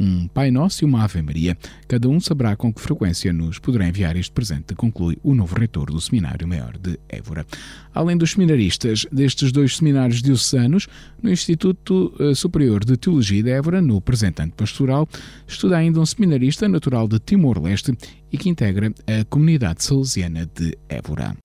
um 0.00 0.26
Pai 0.28 0.50
Nosso 0.50 0.82
e 0.82 0.86
uma 0.86 1.04
Ave 1.04 1.20
Maria. 1.20 1.56
Cada 1.86 2.08
um 2.08 2.18
saberá 2.18 2.56
com 2.56 2.72
que 2.72 2.80
frequência 2.80 3.32
nos 3.32 3.58
poderá 3.58 3.86
enviar 3.86 4.16
este 4.16 4.32
presente, 4.32 4.74
conclui 4.74 5.18
o 5.22 5.34
novo 5.34 5.54
reitor 5.54 5.90
do 5.90 6.00
Seminário 6.00 6.48
Maior 6.48 6.78
de 6.78 6.98
Évora. 7.06 7.46
Além 7.94 8.16
dos 8.16 8.32
seminaristas 8.32 9.06
destes 9.12 9.52
dois 9.52 9.76
seminários 9.76 10.22
diocesanos, 10.22 10.88
no 11.22 11.30
Instituto 11.30 12.14
eh, 12.18 12.34
Superior 12.34 12.84
de 12.84 12.96
Teologia 12.96 13.42
de 13.42 13.50
Évora, 13.50 13.82
no 13.82 14.00
presentante 14.00 14.54
pastoral, 14.56 15.06
estuda 15.46 15.76
ainda 15.76 16.00
um 16.00 16.06
seminarista 16.06 16.66
natural 16.66 17.06
de 17.06 17.18
Timor-Leste 17.18 17.92
e 18.32 18.38
que 18.38 18.48
integra 18.48 18.92
a 19.06 19.24
comunidade 19.24 19.84
salesiana 19.84 20.48
de 20.54 20.78
Évora. 20.88 21.36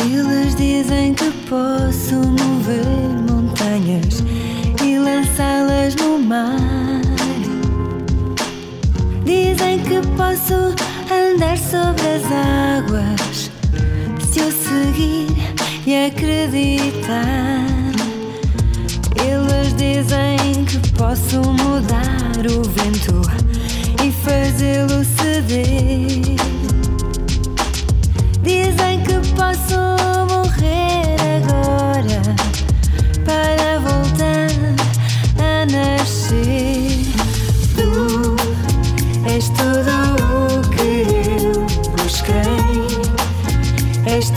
Eles 0.00 0.54
dizem 0.56 1.14
que 1.14 1.30
posso 1.48 2.16
mover 2.16 2.84
montanhas 3.30 4.22
e 4.84 4.98
lançá-las 4.98 5.94
no 5.96 6.18
mar. 6.18 7.07
Dizem 9.24 9.78
que 9.80 10.00
posso 10.16 10.74
andar 11.10 11.58
sobre 11.58 12.06
as 12.08 12.24
águas 12.32 13.50
se 14.30 14.40
eu 14.40 14.50
seguir 14.50 15.28
e 15.86 16.06
acreditar. 16.06 17.66
Eles 19.20 19.74
dizem 19.76 20.64
que 20.64 20.78
posso 20.92 21.40
mudar 21.40 22.46
o 22.46 22.62
vento 22.62 23.20
e 24.04 24.12
fazê-lo 24.12 25.04
ceder. 25.04 26.36
Dizem 28.42 29.00
que 29.02 29.14
posso 29.34 29.78
morrer 30.28 31.16
agora 31.36 32.22
para 33.24 33.57
tudo 39.58 39.94
o 40.34 40.60
que 40.70 41.02
eu 41.42 41.66
busquei, 41.96 43.02
és 44.06 44.30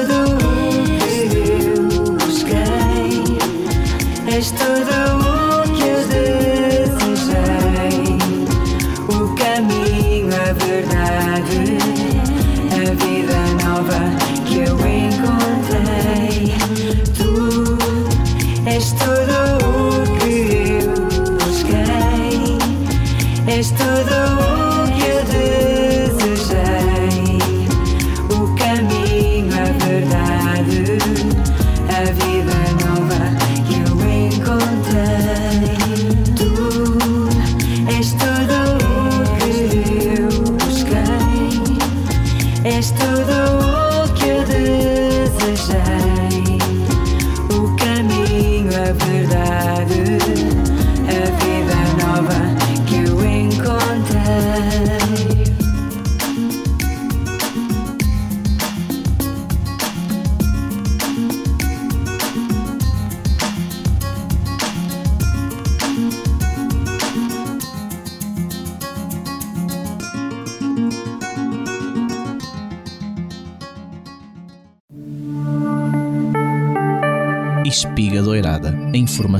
todo 0.00 0.12
eu, 1.10 1.76
eu 1.76 2.14
busquei. 2.14 3.38
És 4.34 4.50
todo. 4.52 5.19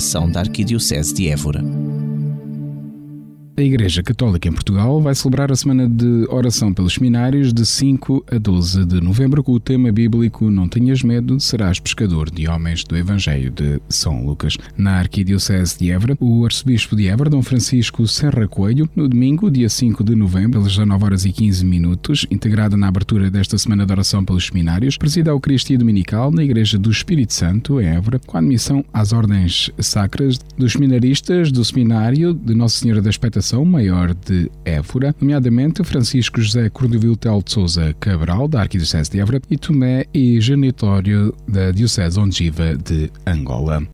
A 0.00 0.02
informação 0.02 0.30
da 0.30 0.40
Arquidiocese 0.40 1.12
de 1.12 1.28
Évora. 1.28 1.62
A 3.60 3.62
Igreja 3.62 4.02
Católica 4.02 4.48
em 4.48 4.52
Portugal 4.52 5.02
vai 5.02 5.14
celebrar 5.14 5.52
a 5.52 5.54
semana 5.54 5.86
de 5.86 6.24
oração 6.30 6.72
pelos 6.72 6.94
seminários 6.94 7.52
de 7.52 7.66
5 7.66 8.24
a 8.32 8.38
12 8.38 8.86
de 8.86 9.02
novembro 9.02 9.44
com 9.44 9.52
o 9.52 9.60
tema 9.60 9.92
bíblico 9.92 10.50
Não 10.50 10.66
tenhas 10.66 11.02
medo, 11.02 11.38
serás 11.38 11.78
pescador 11.78 12.30
de 12.30 12.48
homens 12.48 12.84
do 12.84 12.96
Evangelho 12.96 13.50
de 13.50 13.78
São 13.86 14.24
Lucas. 14.24 14.56
Na 14.78 14.92
Arquidiocese 14.92 15.78
de 15.78 15.90
Évora, 15.90 16.16
o 16.18 16.46
arcebispo 16.46 16.96
de 16.96 17.06
Évora, 17.08 17.28
Dom 17.28 17.42
Francisco 17.42 18.08
Serra 18.08 18.48
Coelho, 18.48 18.88
no 18.96 19.06
domingo, 19.06 19.50
dia 19.50 19.68
5 19.68 20.02
de 20.04 20.14
novembro, 20.16 20.60
às 20.60 20.68
19 20.68 21.04
horas 21.04 21.26
e 21.26 21.30
15 21.30 21.62
minutos, 21.62 22.26
integrado 22.30 22.78
na 22.78 22.88
abertura 22.88 23.30
desta 23.30 23.58
semana 23.58 23.84
de 23.84 23.92
oração 23.92 24.24
pelos 24.24 24.46
seminários, 24.46 24.96
presida 24.96 25.30
a 25.30 25.34
Eucaristia 25.34 25.76
Dominical 25.76 26.30
na 26.30 26.42
Igreja 26.42 26.78
do 26.78 26.90
Espírito 26.90 27.34
Santo, 27.34 27.78
em 27.78 27.88
Évora, 27.88 28.18
com 28.26 28.38
a 28.38 28.40
admissão 28.40 28.82
às 28.90 29.12
ordens 29.12 29.70
sacras 29.80 30.38
dos 30.56 30.72
seminaristas 30.72 31.52
do 31.52 31.62
Seminário 31.62 32.32
de 32.32 32.54
Nossa 32.54 32.78
Senhora 32.78 33.02
da 33.02 33.10
Expectação 33.10 33.49
Maior 33.58 34.14
de 34.14 34.50
Évora, 34.64 35.14
nomeadamente 35.20 35.82
Francisco 35.84 36.40
José 36.40 36.70
Cordovil 36.70 37.16
Tel 37.16 37.42
de 37.42 37.52
Souza 37.52 37.94
Cabral, 37.98 38.48
da 38.48 38.60
Arquidiocese 38.60 39.10
de 39.10 39.20
Évora, 39.20 39.40
e 39.50 39.56
Tomé 39.56 40.06
e 40.14 40.40
Genitório 40.40 41.34
da 41.46 41.70
Diocese 41.70 42.18
Ongiva 42.18 42.76
de 42.76 43.10
Angola. 43.26 43.86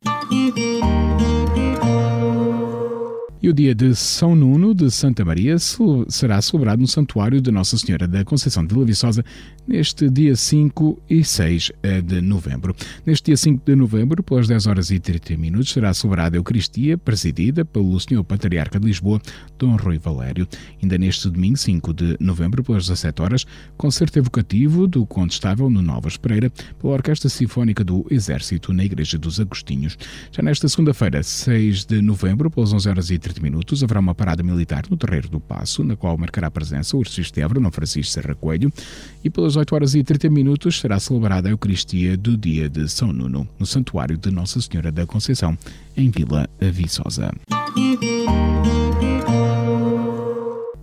E 3.47 3.49
o 3.49 3.53
dia 3.53 3.73
de 3.73 3.95
São 3.95 4.35
Nuno 4.35 4.75
de 4.75 4.91
Santa 4.91 5.23
Maria 5.23 5.55
será 6.09 6.41
celebrado 6.41 6.81
no 6.81 6.87
Santuário 6.87 7.39
de 7.39 7.49
Nossa 7.49 7.77
Senhora 7.77 8.05
da 8.05 8.25
Conceição 8.25 8.65
de 8.65 8.73
Vila 8.73 8.85
Viçosa 8.85 9.23
neste 9.65 10.09
dia 10.09 10.35
5 10.35 11.01
e 11.09 11.23
6 11.23 11.71
de 12.03 12.19
novembro. 12.19 12.75
Neste 13.05 13.27
dia 13.27 13.37
5 13.37 13.63
de 13.65 13.73
novembro, 13.73 14.21
pelas 14.21 14.49
10 14.49 14.67
horas 14.67 14.91
e 14.91 14.99
30 14.99 15.37
minutos, 15.37 15.69
será 15.69 15.93
celebrada 15.93 16.35
a 16.35 16.39
Eucaristia, 16.39 16.97
presidida 16.97 17.63
pelo 17.63 17.97
Senhor 18.01 18.21
Patriarca 18.25 18.77
de 18.81 18.85
Lisboa, 18.85 19.21
Dom 19.57 19.77
Rui 19.77 19.97
Valério. 19.97 20.45
Ainda 20.83 20.97
neste 20.97 21.29
domingo, 21.29 21.55
5 21.55 21.93
de 21.93 22.17
novembro, 22.19 22.61
pelas 22.61 22.83
17 22.83 23.21
horas, 23.21 23.45
concerto 23.77 24.19
evocativo 24.19 24.87
do 24.87 25.05
Condestável 25.05 25.69
no 25.69 25.81
Novas 25.81 26.17
Pereira, 26.17 26.51
pela 26.81 26.93
Orquestra 26.93 27.29
Sinfónica 27.29 27.81
do 27.81 28.05
Exército, 28.11 28.73
na 28.73 28.83
Igreja 28.83 29.17
dos 29.17 29.39
Agostinhos. 29.39 29.97
Já 30.33 30.43
nesta 30.43 30.67
segunda-feira, 30.67 31.23
6 31.23 31.85
de 31.85 32.01
novembro, 32.01 32.51
pelas 32.51 32.73
11 32.73 32.89
horas 32.89 33.09
e 33.09 33.17
30 33.17 33.36
minutos, 33.39 33.83
haverá 33.83 33.99
uma 33.99 34.15
parada 34.15 34.43
militar 34.43 34.83
no 34.89 34.97
Terreiro 34.97 35.29
do 35.29 35.39
Passo, 35.39 35.83
na 35.83 35.95
qual 35.95 36.17
marcará 36.17 36.49
presença 36.49 36.95
o 36.95 36.99
arcebispo 36.99 37.35
de 37.35 37.41
Évora, 37.41 37.59
Dom 37.59 37.71
Francisco 37.71 38.13
Serra 38.13 38.35
Coelho, 38.35 38.71
e 39.23 39.29
pelas 39.29 39.55
8 39.55 39.75
horas 39.75 39.95
e 39.95 40.03
30 40.03 40.29
minutos 40.29 40.79
será 40.79 40.99
celebrada 40.99 41.49
a 41.49 41.51
Eucaristia 41.51 42.17
do 42.17 42.37
dia 42.37 42.69
de 42.69 42.87
São 42.89 43.13
Nuno, 43.13 43.47
no 43.59 43.65
Santuário 43.65 44.17
de 44.17 44.31
Nossa 44.31 44.59
Senhora 44.61 44.91
da 44.91 45.05
Conceição, 45.05 45.57
em 45.95 46.09
Vila 46.09 46.49
Viçosa. 46.59 47.31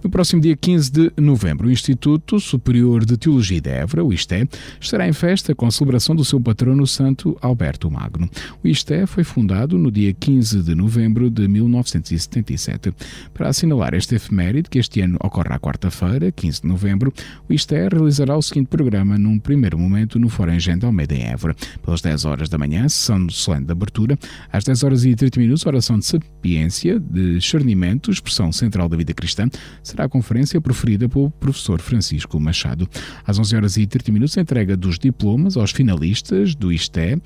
No 0.04 0.10
próximo 0.10 0.42
dia 0.42 0.54
15 0.54 0.92
de 0.92 1.12
novembro, 1.16 1.66
o 1.66 1.70
Instituto 1.70 2.38
Superior 2.38 3.06
de 3.06 3.16
Teologia 3.16 3.58
de 3.58 3.70
Évora, 3.70 4.04
o 4.04 4.12
ISTE, 4.12 4.46
estará 4.78 5.08
em 5.08 5.14
festa 5.14 5.54
com 5.54 5.64
a 5.64 5.70
celebração 5.70 6.14
do 6.14 6.22
seu 6.22 6.38
patrono 6.38 6.86
Santo 6.86 7.38
Alberto 7.40 7.90
Magno. 7.90 8.28
O 8.62 8.68
ISTE 8.68 9.06
foi 9.06 9.24
fundado 9.24 9.78
no 9.78 9.90
dia 9.90 10.12
15 10.12 10.62
de 10.62 10.74
novembro 10.74 11.30
de 11.30 11.48
1977. 11.48 12.92
Para 13.32 13.48
assinalar 13.48 13.94
este 13.94 14.16
efeméride, 14.16 14.68
que 14.68 14.78
este 14.78 15.00
ano 15.00 15.16
ocorre 15.24 15.54
à 15.54 15.58
quarta-feira, 15.58 16.30
15 16.30 16.60
de 16.60 16.68
novembro, 16.68 17.10
o 17.48 17.54
ISTE 17.54 17.88
realizará 17.90 18.36
o 18.36 18.42
seguinte 18.42 18.66
programa 18.66 19.16
num 19.16 19.38
primeiro 19.38 19.78
momento 19.78 20.18
no 20.18 20.28
Fórum 20.28 20.58
de 20.58 20.84
Almeida 20.84 21.14
em 21.14 21.22
Évora. 21.28 21.56
Pelas 21.82 22.02
10 22.02 22.26
horas 22.26 22.50
da 22.50 22.58
manhã, 22.58 22.86
sessão 22.90 23.26
solene 23.30 23.64
de 23.64 23.72
abertura, 23.72 24.18
às 24.52 24.64
10 24.64 24.82
horas 24.82 25.04
e 25.06 25.16
30 25.16 25.40
minutos, 25.40 25.64
oração 25.64 25.98
de 25.98 26.04
sapiência, 26.04 27.00
de 27.00 27.38
discernimento, 27.38 28.10
expressão 28.10 28.52
central 28.52 28.86
da 28.86 28.98
vida 28.98 29.14
cristã, 29.14 29.48
será 29.94 30.04
a 30.04 30.08
conferência 30.08 30.60
proferida 30.60 31.08
pelo 31.08 31.30
professor 31.30 31.80
Francisco 31.80 32.38
Machado. 32.40 32.88
Às 33.24 33.38
11 33.38 33.56
horas 33.56 33.76
e 33.76 33.86
30 33.86 34.10
minutos, 34.10 34.36
a 34.36 34.40
entrega 34.40 34.76
dos 34.76 34.98
diplomas 34.98 35.56
aos 35.56 35.70
finalistas 35.70 36.54
do 36.54 36.72
ISTE, 36.72 37.20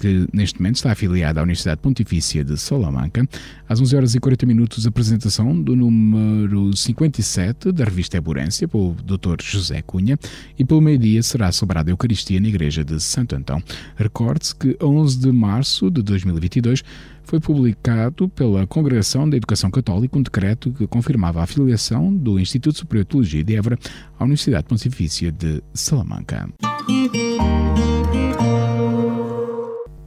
que 0.00 0.26
neste 0.32 0.60
momento 0.60 0.76
está 0.76 0.92
afiliada 0.92 1.40
à 1.40 1.42
Universidade 1.42 1.80
Pontifícia 1.80 2.44
de 2.44 2.56
Salamanca. 2.58 3.26
Às 3.68 3.80
11 3.80 3.96
horas 3.96 4.14
e 4.14 4.20
40 4.20 4.46
minutos, 4.46 4.86
a 4.86 4.88
apresentação 4.88 5.60
do 5.60 5.74
número 5.74 6.76
57 6.76 7.72
da 7.72 7.84
revista 7.84 8.16
Eburência, 8.16 8.68
pelo 8.68 8.94
Dr. 8.94 9.42
José 9.42 9.82
Cunha, 9.82 10.18
e 10.58 10.64
pelo 10.64 10.80
meio-dia 10.80 11.22
será 11.22 11.50
celebrada 11.52 11.90
a 11.90 11.92
Eucaristia 11.92 12.40
na 12.40 12.48
Igreja 12.48 12.84
de 12.84 13.00
Santo 13.00 13.36
Antão. 13.36 13.62
Recorde-se 13.96 14.54
que, 14.54 14.76
a 14.80 14.86
11 14.86 15.18
de 15.18 15.32
março 15.32 15.90
de 15.90 16.02
2022, 16.02 16.82
foi 17.24 17.40
publicado 17.40 18.28
pela 18.28 18.66
Congregação 18.66 19.28
da 19.28 19.36
Educação 19.36 19.70
Católica 19.70 20.18
um 20.18 20.22
decreto 20.22 20.70
que 20.70 20.86
confirmava 20.86 21.40
a 21.40 21.44
afiliação 21.44 22.14
do 22.14 22.38
Instituto 22.38 22.78
Superior 22.78 23.04
de 23.04 23.10
Teologia 23.10 23.44
de 23.44 23.56
Évora 23.56 23.78
à 24.18 24.24
Universidade 24.24 24.64
Pontifícia 24.64 25.32
de 25.32 25.62
Salamanca. 25.72 26.48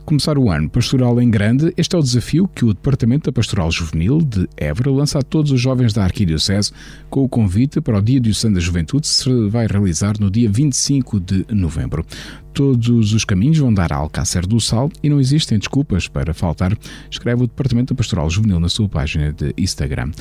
Começar 0.08 0.38
o 0.38 0.50
ano 0.50 0.70
pastoral 0.70 1.22
em 1.22 1.30
grande, 1.30 1.74
este 1.76 1.94
é 1.94 2.00
o 2.00 2.02
desafio 2.02 2.48
que 2.48 2.64
o 2.64 2.74
Departamento 2.74 3.30
da 3.30 3.34
Pastoral 3.34 3.70
Juvenil 3.70 4.20
de 4.20 4.48
Évora 4.56 4.90
lança 4.90 5.20
a 5.20 5.22
todos 5.22 5.52
os 5.52 5.60
jovens 5.60 5.92
da 5.92 6.02
Arquidiocese 6.02 6.72
com 7.10 7.26
o 7.26 7.28
convite 7.28 7.82
para 7.82 7.98
o 7.98 8.02
Dia 8.02 8.18
Diocesano 8.18 8.56
da 8.56 8.62
Juventude 8.62 9.02
que 9.02 9.08
se 9.10 9.50
vai 9.50 9.68
realizar 9.68 10.14
no 10.18 10.32
dia 10.32 10.50
25 10.50 11.20
de 11.20 11.46
novembro. 11.50 12.06
Todos 12.54 13.12
os 13.12 13.26
caminhos 13.26 13.58
vão 13.58 13.74
dar 13.74 13.92
a 13.92 13.98
Alcácer 13.98 14.48
do 14.48 14.62
Sal 14.62 14.90
e 15.04 15.10
não 15.10 15.20
existem 15.20 15.60
desculpas 15.60 16.08
para 16.08 16.34
faltar, 16.34 16.72
escreve 17.12 17.44
o 17.44 17.48
Departamento 17.48 17.94
da 17.94 17.98
Pastoral 17.98 18.30
Juvenil 18.30 18.62
na 18.62 18.70
sua 18.70 18.88
página 18.88 19.34
de 19.34 19.54
Instagram. 19.58 20.12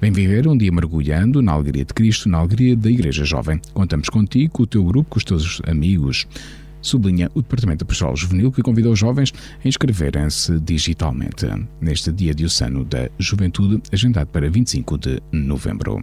Vem 0.00 0.10
viver 0.10 0.48
um 0.48 0.56
dia 0.56 0.72
mergulhando 0.72 1.42
na 1.42 1.52
alegria 1.52 1.84
de 1.84 1.92
Cristo, 1.92 2.30
na 2.30 2.38
alegria 2.38 2.74
da 2.74 2.90
Igreja 2.90 3.26
Jovem. 3.26 3.60
Contamos 3.74 4.08
contigo, 4.08 4.54
com 4.54 4.62
o 4.62 4.66
teu 4.66 4.82
grupo, 4.82 5.10
com 5.10 5.18
os 5.18 5.24
teus 5.24 5.60
amigos 5.66 6.26
sublinha 6.84 7.30
o 7.34 7.42
Departamento 7.42 7.84
da 7.84 7.88
Pastoral 7.88 8.16
Juvenil, 8.16 8.52
que 8.52 8.62
convidou 8.62 8.92
os 8.92 8.98
jovens 8.98 9.32
a 9.64 9.68
inscreverem-se 9.68 10.60
digitalmente 10.60 11.46
neste 11.80 12.12
Dia 12.12 12.34
Diocesano 12.34 12.84
da 12.84 13.08
Juventude, 13.18 13.82
agendado 13.92 14.28
para 14.28 14.48
25 14.48 14.98
de 14.98 15.20
novembro. 15.32 16.02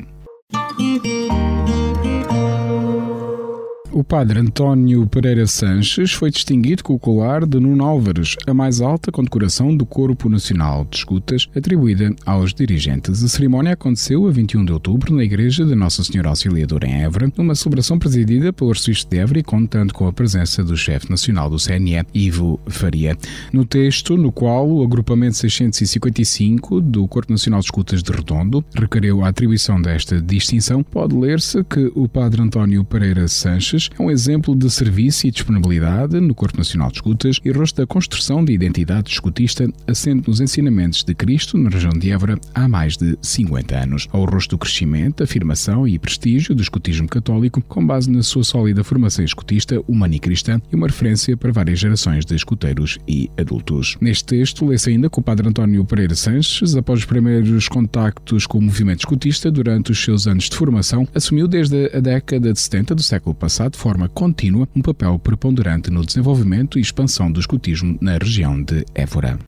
O 3.93 4.05
padre 4.05 4.39
António 4.39 5.05
Pereira 5.05 5.45
Sanches 5.45 6.13
foi 6.13 6.31
distinguido 6.31 6.81
com 6.81 6.93
o 6.93 6.99
colar 6.99 7.45
de 7.45 7.59
Nuno 7.59 7.83
Álvares, 7.83 8.37
a 8.47 8.53
mais 8.53 8.79
alta 8.79 9.11
condecoração 9.11 9.75
do 9.75 9.85
Corpo 9.85 10.29
Nacional 10.29 10.87
de 10.89 10.95
Escutas, 10.95 11.49
atribuída 11.53 12.15
aos 12.25 12.53
dirigentes. 12.53 13.21
A 13.21 13.27
cerimónia 13.27 13.73
aconteceu 13.73 14.25
a 14.25 14.31
21 14.31 14.63
de 14.63 14.71
outubro 14.71 15.13
na 15.13 15.25
Igreja 15.25 15.65
de 15.65 15.75
Nossa 15.75 16.05
Senhora 16.05 16.29
Auxiliadora 16.29 16.87
em 16.87 17.01
Évora, 17.01 17.29
numa 17.35 17.53
celebração 17.53 17.99
presidida 17.99 18.53
pelo 18.53 18.69
arcebispo 18.69 19.11
de 19.11 19.17
Évora 19.17 19.39
e 19.39 19.43
contando 19.43 19.93
com 19.93 20.07
a 20.07 20.13
presença 20.13 20.63
do 20.63 20.77
chefe 20.77 21.09
nacional 21.09 21.49
do 21.49 21.57
CNE, 21.57 22.05
Ivo 22.13 22.61
Faria. 22.67 23.17
No 23.51 23.65
texto, 23.65 24.15
no 24.15 24.31
qual 24.31 24.69
o 24.69 24.83
agrupamento 24.85 25.35
655 25.35 26.79
do 26.79 27.05
Corpo 27.09 27.33
Nacional 27.33 27.59
de 27.59 27.65
Escutas 27.65 28.01
de 28.01 28.11
Redondo 28.13 28.63
requereu 28.73 29.21
a 29.25 29.27
atribuição 29.27 29.81
desta 29.81 30.21
distinção, 30.21 30.81
pode 30.81 31.13
ler-se 31.13 31.61
que 31.65 31.91
o 31.93 32.07
padre 32.07 32.41
António 32.41 32.85
Pereira 32.85 33.27
Sanches 33.27 33.80
é 33.97 34.01
um 34.01 34.11
exemplo 34.11 34.55
de 34.55 34.69
serviço 34.69 35.27
e 35.27 35.31
disponibilidade 35.31 36.19
no 36.19 36.35
Corpo 36.35 36.57
Nacional 36.57 36.89
de 36.89 36.97
Escutas 36.97 37.39
e 37.43 37.51
rosto 37.51 37.77
da 37.77 37.87
construção 37.87 38.43
de 38.43 38.53
identidade 38.53 39.09
escutista 39.11 39.67
assente 39.87 40.27
nos 40.27 40.41
ensinamentos 40.41 41.03
de 41.03 41.13
Cristo 41.13 41.57
na 41.57 41.69
região 41.69 41.91
de 41.91 42.11
Évora 42.11 42.39
há 42.53 42.67
mais 42.67 42.97
de 42.97 43.17
50 43.21 43.75
anos. 43.75 44.07
Ao 44.11 44.25
rosto 44.25 44.51
do 44.51 44.57
crescimento, 44.57 45.23
afirmação 45.23 45.87
e 45.87 45.97
prestígio 45.97 46.53
do 46.53 46.61
escutismo 46.61 47.07
católico 47.07 47.61
com 47.61 47.85
base 47.85 48.09
na 48.09 48.23
sua 48.23 48.43
sólida 48.43 48.83
formação 48.83 49.23
escutista 49.23 49.81
humana 49.87 50.15
e 50.15 50.19
cristã 50.19 50.61
e 50.71 50.75
uma 50.75 50.87
referência 50.87 51.35
para 51.37 51.51
várias 51.51 51.79
gerações 51.79 52.25
de 52.25 52.35
escuteiros 52.35 52.99
e 53.07 53.29
adultos. 53.37 53.97
Neste 54.01 54.25
texto, 54.25 54.65
lê-se 54.65 54.89
ainda 54.89 55.09
que 55.09 55.19
o 55.19 55.23
padre 55.23 55.47
António 55.47 55.85
Pereira 55.85 56.15
Sanches, 56.15 56.75
após 56.75 56.99
os 56.99 57.05
primeiros 57.05 57.67
contactos 57.67 58.45
com 58.45 58.57
o 58.57 58.61
movimento 58.61 58.99
escutista 58.99 59.51
durante 59.51 59.91
os 59.91 60.03
seus 60.03 60.27
anos 60.27 60.49
de 60.49 60.55
formação, 60.55 61.07
assumiu 61.13 61.47
desde 61.47 61.85
a 61.95 61.99
década 61.99 62.53
de 62.53 62.59
70 62.59 62.95
do 62.95 63.03
século 63.03 63.35
passado 63.35 63.70
de 63.71 63.77
forma 63.77 64.07
contínua 64.07 64.67
um 64.75 64.81
papel 64.81 65.17
preponderante 65.17 65.89
no 65.89 66.05
desenvolvimento 66.05 66.77
e 66.77 66.81
expansão 66.81 67.31
do 67.31 67.39
escutismo 67.39 67.97
na 67.99 68.17
região 68.17 68.61
de 68.61 68.85
Évora. 68.93 69.39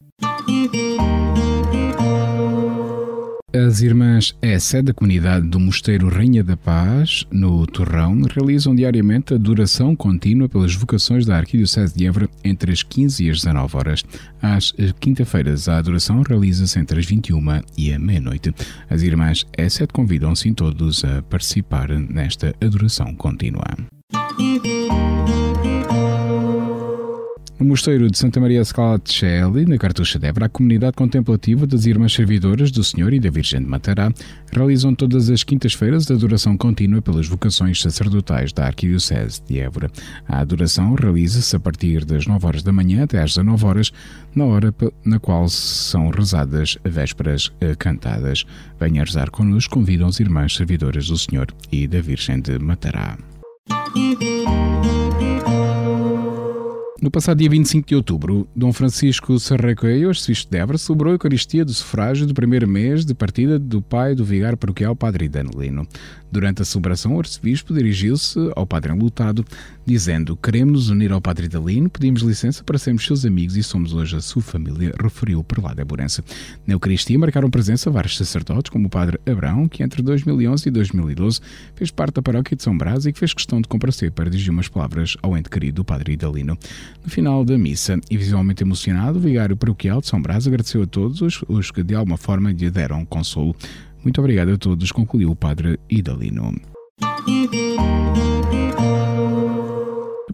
As 3.56 3.84
Irmãs 3.84 4.36
Essa 4.42 4.82
da 4.82 4.96
comunidade 4.96 5.48
do 5.48 5.60
Mosteiro 5.60 6.10
Rainha 6.10 6.44
da 6.44 6.58
Paz, 6.58 7.24
no 7.32 7.68
Torrão, 7.68 8.20
realizam 8.24 8.74
diariamente 8.74 9.36
a 9.36 9.38
duração 9.38 9.96
contínua 9.96 10.50
pelas 10.50 10.74
vocações 10.74 11.24
da 11.24 11.38
Arquidiocese 11.38 11.96
de 11.96 12.08
Évora 12.08 12.28
entre 12.44 12.72
as 12.72 12.82
15 12.82 13.24
e 13.24 13.30
as 13.30 13.44
19 13.44 13.78
horas. 13.78 14.04
Às 14.42 14.74
quinta-feiras, 15.00 15.70
a 15.70 15.78
adoração 15.78 16.24
realiza-se 16.24 16.80
entre 16.80 17.00
as 17.00 17.06
21 17.06 17.62
e 17.78 17.94
a 17.94 18.00
meia-noite. 18.00 18.52
As 18.90 19.04
Irmãs 19.04 19.46
Essa 19.56 19.86
convidam-se 19.86 20.52
todos 20.54 21.06
a 21.06 21.22
participar 21.22 21.90
nesta 21.90 22.56
adoração 22.60 23.14
contínua. 23.14 23.64
No 27.64 27.70
Mosteiro 27.70 28.12
de 28.12 28.18
Santa 28.18 28.42
Maria 28.42 28.62
Scala 28.66 29.00
de 29.00 29.14
Shelley, 29.14 29.66
na 29.66 29.78
Cartucha 29.78 30.20
de 30.20 30.28
Évora, 30.28 30.48
a 30.48 30.50
comunidade 30.50 30.98
contemplativa 30.98 31.66
das 31.66 31.86
Irmãs 31.86 32.12
Servidoras 32.12 32.70
do 32.72 32.84
Senhor 32.84 33.14
e 33.14 33.22
da 33.22 33.30
Virgem 33.30 33.62
de 33.62 33.66
Matará 33.66 34.12
realizam 34.52 34.94
todas 34.94 35.30
as 35.30 35.44
quintas-feiras 35.44 36.12
a 36.12 36.14
adoração 36.14 36.58
contínua 36.58 37.02
pelas 37.02 37.26
vocações 37.26 37.82
sacerdotais 37.82 38.52
da 38.52 38.66
Arquidiocese 38.66 39.42
de 39.48 39.60
Évora. 39.60 39.90
A 40.28 40.40
adoração 40.40 40.94
realiza-se 40.94 41.56
a 41.56 41.60
partir 41.60 42.04
das 42.04 42.28
9 42.28 42.46
horas 42.46 42.64
da 42.64 42.74
manhã 42.74 43.06
até 43.06 43.22
às 43.22 43.30
19 43.30 43.66
horas, 43.66 43.94
na 44.36 44.44
hora 44.44 44.76
na 45.06 45.18
qual 45.18 45.48
são 45.48 46.10
rezadas 46.10 46.78
vésperas 46.84 47.50
cantadas. 47.80 48.46
Venha 48.78 49.06
rezar 49.06 49.30
connosco, 49.30 49.76
convidam 49.76 50.10
as 50.10 50.20
Irmãs 50.20 50.54
Servidoras 50.54 51.08
do 51.08 51.18
Senhor 51.18 51.48
e 51.72 51.88
da 51.88 52.02
Virgem 52.02 52.42
de 52.42 52.60
Matará. 52.60 53.18
No 57.04 57.12
passado 57.12 57.40
dia 57.40 57.50
25 57.50 57.88
de 57.88 57.96
outubro, 57.96 58.48
Dom 58.56 58.72
Francisco 58.72 59.38
Serrecoelho, 59.38 60.08
arcebispo 60.08 60.50
de 60.50 60.58
Évora, 60.58 60.78
celebrou 60.78 61.12
a 61.12 61.16
Eucaristia 61.16 61.66
do 61.66 61.74
sufrágio 61.74 62.26
do 62.26 62.34
primeiro 62.34 62.66
mês 62.66 63.04
de 63.04 63.14
partida 63.14 63.60
do 63.60 63.82
pai 63.82 64.16
do 64.16 64.24
vigário 64.24 64.58
paroquial 64.58 64.96
Padre 64.96 65.28
Danilino. 65.28 65.86
Durante 66.32 66.62
a 66.62 66.66
celebração, 66.66 67.16
o 67.16 67.20
arcebispo 67.20 67.74
dirigiu-se 67.74 68.40
ao 68.56 68.66
padre 68.66 68.94
enlutado, 68.94 69.44
dizendo: 69.86 70.36
Queremos 70.36 70.74
nos 70.74 70.90
unir 70.90 71.12
ao 71.12 71.22
padre 71.22 71.48
Dalino, 71.48 71.90
pedimos 71.90 72.22
licença 72.22 72.64
para 72.64 72.78
sermos 72.78 73.06
seus 73.06 73.26
amigos 73.26 73.56
e 73.56 73.64
somos 73.64 73.94
hoje 73.94 74.16
a 74.16 74.22
sua 74.22 74.42
família, 74.42 74.94
referiu 75.02 75.40
o 75.40 75.44
prelado 75.44 75.82
Eburense. 75.82 76.24
Na 76.66 76.74
Eucaristia 76.74 77.18
marcaram 77.18 77.50
presença 77.50 77.90
vários 77.90 78.18
sacerdotes, 78.18 78.70
como 78.70 78.88
o 78.88 78.90
padre 78.90 79.20
Abrão, 79.26 79.68
que 79.68 79.84
entre 79.84 80.02
2011 80.02 80.68
e 80.68 80.72
2012 80.72 81.40
fez 81.76 81.92
parte 81.92 82.16
da 82.16 82.22
paróquia 82.22 82.56
de 82.56 82.64
São 82.64 82.78
Brás 82.78 83.06
e 83.06 83.14
que 83.14 83.20
fez 83.20 83.34
questão 83.34 83.62
de 83.62 83.68
comparecer 83.68 84.12
para 84.12 84.30
dirigir 84.30 84.52
umas 84.52 84.68
palavras 84.68 85.16
ao 85.22 85.38
ente 85.38 85.50
querido 85.50 85.78
do 85.78 85.86
padre 85.86 86.14
Idalino. 86.14 86.58
No 87.04 87.10
final 87.10 87.44
da 87.44 87.58
missa, 87.58 88.00
e 88.10 88.18
visualmente 88.18 88.64
emocionado, 88.64 89.18
o 89.18 89.22
vigário 89.22 89.58
paroquial 89.58 90.02
de 90.02 90.08
São 90.08 90.22
Brás 90.22 90.48
agradeceu 90.48 90.84
a 90.84 90.88
todos 90.88 91.22
os, 91.22 91.44
os 91.48 91.72
que 91.72 91.84
de 91.84 91.96
alguma 91.96 92.18
forma 92.18 92.52
lhe 92.52 92.70
deram 92.70 93.06
consolo. 93.06 93.56
Muito 94.04 94.20
obrigado 94.20 94.52
a 94.52 94.58
todos, 94.58 94.92
concluiu 94.92 95.32
o 95.32 95.36
padre 95.36 95.80
Idalino. 95.90 96.54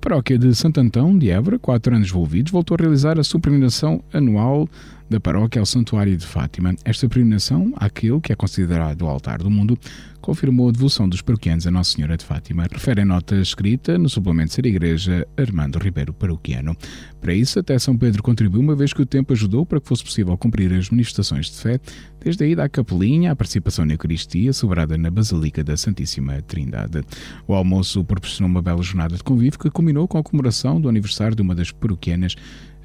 Paróquia 0.10 0.40
de 0.40 0.56
Santo 0.56 0.80
Antão 0.80 1.16
de 1.16 1.30
Évora, 1.30 1.60
quatro 1.60 1.96
anos 1.96 2.10
envolvidos, 2.10 2.52
voltou 2.52 2.74
a 2.74 2.82
realizar 2.82 3.20
a 3.20 3.24
sua 3.24 3.40
peregrinação 3.40 4.02
anual 4.12 4.68
da 5.10 5.20
paróquia 5.20 5.60
ao 5.60 5.66
Santuário 5.66 6.16
de 6.16 6.26
Fátima. 6.26 6.76
Esta 6.86 7.10
peregrinação, 7.10 7.74
àquele 7.76 8.22
que 8.22 8.32
é 8.32 8.36
considerado 8.36 9.02
o 9.02 9.08
altar 9.08 9.40
do 9.40 9.50
mundo, 9.50 9.78
confirmou 10.22 10.70
a 10.70 10.72
devoção 10.72 11.10
dos 11.10 11.22
paroquianos 11.22 11.66
a 11.66 11.72
Nossa 11.72 11.94
Senhora 11.94 12.16
de 12.16 12.24
Fátima, 12.24 12.68
refere 12.72 13.02
a 13.02 13.06
nota 13.06 13.36
escrita 13.36 13.98
no 13.98 14.08
suplemento 14.08 14.54
Ser 14.54 14.66
Igreja 14.66 15.28
Armando 15.36 15.80
Ribeiro 15.80 16.14
Paroquiano. 16.14 16.76
Para 17.20 17.34
isso, 17.34 17.60
até 17.60 17.80
São 17.80 17.98
Pedro 17.98 18.22
contribuiu, 18.22 18.62
uma 18.62 18.76
vez 18.76 18.94
que 18.94 19.02
o 19.02 19.06
tempo 19.06 19.34
ajudou 19.34 19.66
para 19.66 19.82
que 19.82 19.88
fosse 19.88 20.04
possível 20.04 20.38
cumprir 20.38 20.72
as 20.74 20.90
manifestações 20.90 21.50
de 21.50 21.58
fé, 21.58 21.80
desde 22.24 22.44
a 22.44 22.48
ida 22.48 22.64
à 22.64 22.70
capelinha, 22.70 23.32
à 23.32 23.36
participação 23.36 23.86
na 23.86 23.94
Eucaristia, 23.94 24.54
celebrada 24.54 24.98
na 24.98 25.10
Basílica 25.10 25.64
da 25.64 25.76
Santíssima 25.76 26.42
Trindade. 26.44 27.02
O 27.48 27.56
almoço 27.56 28.04
proporcionou 28.04 28.52
uma 28.52 28.62
bela 28.62 28.84
jornada 28.84 29.16
de 29.16 29.24
convívio 29.24 29.58
que 29.58 29.72
culminou 29.72 30.08
com 30.08 30.18
a 30.18 30.24
comemoração 30.24 30.80
do 30.80 30.88
aniversário 30.88 31.36
de 31.36 31.42
uma 31.42 31.56
das 31.56 31.72
paroquianas 31.72 32.36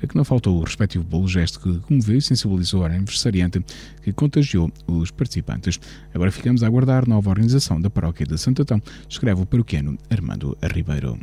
a 0.02 0.06
que 0.06 0.16
não 0.16 0.24
faltou 0.24 0.58
o 0.58 0.64
respectivo 0.64 1.04
bolo, 1.04 1.28
gesto 1.28 1.60
que 1.60 1.78
comoveu 1.80 2.18
e 2.18 2.22
sensibilizou 2.22 2.82
o 2.82 2.84
aniversariante, 2.84 3.64
que 4.02 4.12
contagiou 4.12 4.70
os 4.86 5.10
participantes. 5.10 5.80
Agora 6.12 6.30
ficamos 6.30 6.62
a 6.62 6.66
aguardar 6.66 7.08
nova 7.08 7.30
organização 7.30 7.80
da 7.80 7.90
paróquia 7.90 8.26
de 8.26 8.38
Santo 8.38 8.62
Antão, 8.62 8.82
escreve 9.08 9.42
o 9.42 9.46
paroquiano 9.46 9.96
Armando 10.10 10.56
Ribeiro. 10.62 11.18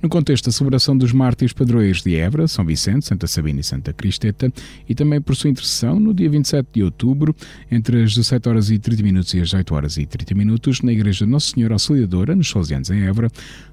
No 0.00 0.08
contexto 0.08 0.46
da 0.46 0.52
celebração 0.52 0.96
dos 0.96 1.12
mártires 1.12 1.52
padroeiros 1.52 2.02
de 2.02 2.14
Évora, 2.14 2.46
São 2.46 2.64
Vicente, 2.64 3.04
Santa 3.04 3.26
Sabina 3.26 3.58
e 3.58 3.64
Santa 3.64 3.92
Cristeta, 3.92 4.52
e 4.88 4.94
também 4.94 5.20
por 5.20 5.34
sua 5.34 5.50
intercessão, 5.50 5.98
no 5.98 6.14
dia 6.14 6.30
27 6.30 6.68
de 6.72 6.84
outubro, 6.84 7.34
entre 7.68 8.04
as 8.04 8.14
17 8.14 8.48
horas 8.48 8.70
e 8.70 8.78
30 8.78 9.02
minutos 9.02 9.34
e 9.34 9.40
as 9.40 9.48
18 9.48 9.74
horas 9.74 9.96
e 9.96 10.06
30 10.06 10.34
minutos, 10.36 10.82
na 10.82 10.92
Igreja 10.92 11.26
Nossa 11.26 11.52
Senhora 11.52 11.74
Auxiliadora, 11.74 12.36
nos 12.36 12.48
Salesianos 12.48 12.90
em 12.90 13.02
Évora, 13.02 13.28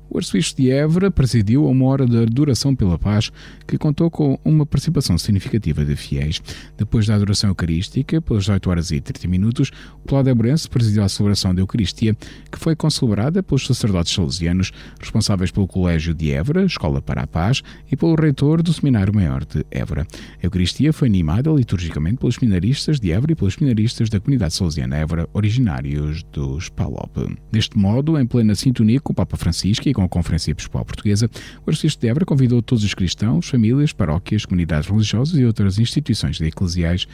o 0.10 0.18
arcebispo 0.18 0.62
de 0.62 0.72
Évora 0.72 1.12
presidiu 1.12 1.66
a 1.66 1.70
uma 1.70 1.86
hora 1.86 2.06
de 2.06 2.18
adoração 2.18 2.76
pela 2.76 2.98
paz 2.98 3.32
que 3.68 3.78
contou 3.78 4.10
com 4.10 4.40
uma 4.46 4.66
participação 4.66 5.18
significativa 5.18 5.84
de 5.84 5.96
fiéis. 5.96 6.42
Depois 6.78 7.06
da 7.06 7.16
adoração 7.16 7.50
eucarística, 7.50 8.22
pelas 8.22 8.48
8 8.48 8.70
horas 8.70 8.92
e 8.92 9.02
30 9.02 9.28
minutos, 9.28 9.72
o 10.04 10.08
Plado 10.08 10.30
Ebrense 10.30 10.70
presidiu 10.70 11.04
a 11.04 11.10
celebração 11.10 11.54
da 11.54 11.62
Eucaristia, 11.62 12.16
que 12.52 12.60
foi 12.60 12.76
concelebrada 12.76 13.44
pelos 13.44 13.66
sacerdotes 13.66 14.14
salesianos 14.14 14.72
responsáveis 15.00 15.52
pelo 15.52 15.68
Colégio 15.68 16.14
de 16.14 16.32
Évora, 16.32 16.66
Escola 16.66 17.02
para 17.02 17.24
a 17.24 17.28
Paz, 17.28 17.62
e 17.92 17.96
pelo 17.96 18.16
reitor 18.16 18.62
do 18.62 18.72
Seminário 18.72 19.14
Maior 19.14 19.44
de 19.44 19.66
Évora. 19.72 20.08
A 20.42 20.46
Eucaristia 20.46 20.94
foi 20.94 21.08
animada 21.08 21.52
liturgicamente 21.52 22.18
pelos 22.18 22.36
seminaristas 22.36 23.00
de 23.00 23.12
Évora 23.12 23.34
e 23.34 23.36
pelos 23.36 23.56
seminaristas 23.56 24.10
da 24.10 24.20
comunidade 24.20 24.54
salesiana 24.54 24.96
Évora, 24.96 25.28
originários 25.34 26.24
dos 26.32 26.70
PALOP. 26.70 27.38
Deste 27.52 27.78
modo, 27.78 28.18
em 28.18 28.26
plena 28.26 28.56
sintonia 28.56 29.00
com 29.00 29.12
o 29.12 29.16
Papa 29.16 29.38
Francisco 29.38 29.90
e 29.90 29.94
com 29.94 30.05
a 30.06 30.10
Conferência 30.10 30.52
Episcopal 30.52 30.86
Portuguesa, 30.86 31.30
o 31.66 31.70
arcebispo 31.70 32.02
de 32.02 32.08
Évora 32.08 32.26
convidou 32.26 32.62
todos 32.62 32.84
os 32.84 32.94
cristãos, 32.94 33.48
famílias, 33.48 33.92
paróquias, 33.92 34.46
comunidades 34.46 34.90
religiosas 34.90 35.38
e 35.38 35.46
outras 35.46 35.80
instituições 35.80 36.40
eclesiais 36.40 37.08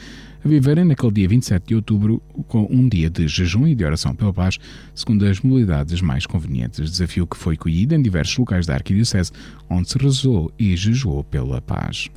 a 0.44 0.48
viverem 0.48 0.84
naquele 0.84 1.12
dia 1.12 1.28
27 1.28 1.66
de 1.66 1.74
outubro 1.74 2.22
com 2.48 2.66
um 2.70 2.88
dia 2.88 3.08
de 3.08 3.28
jejum 3.28 3.66
e 3.66 3.74
de 3.74 3.84
oração 3.84 4.14
pela 4.14 4.32
paz, 4.32 4.58
segundo 4.94 5.24
as 5.26 5.40
modalidades 5.40 6.00
mais 6.00 6.26
convenientes. 6.26 6.90
Desafio 6.90 7.26
que 7.26 7.36
foi 7.36 7.56
colhido 7.56 7.94
em 7.94 8.02
diversos 8.02 8.36
locais 8.36 8.66
da 8.66 8.74
Arquidiocese, 8.74 9.30
onde 9.70 9.90
se 9.90 9.98
rezou 9.98 10.52
e 10.58 10.76
jejuou 10.76 11.22
pela 11.22 11.60
paz. 11.60 12.10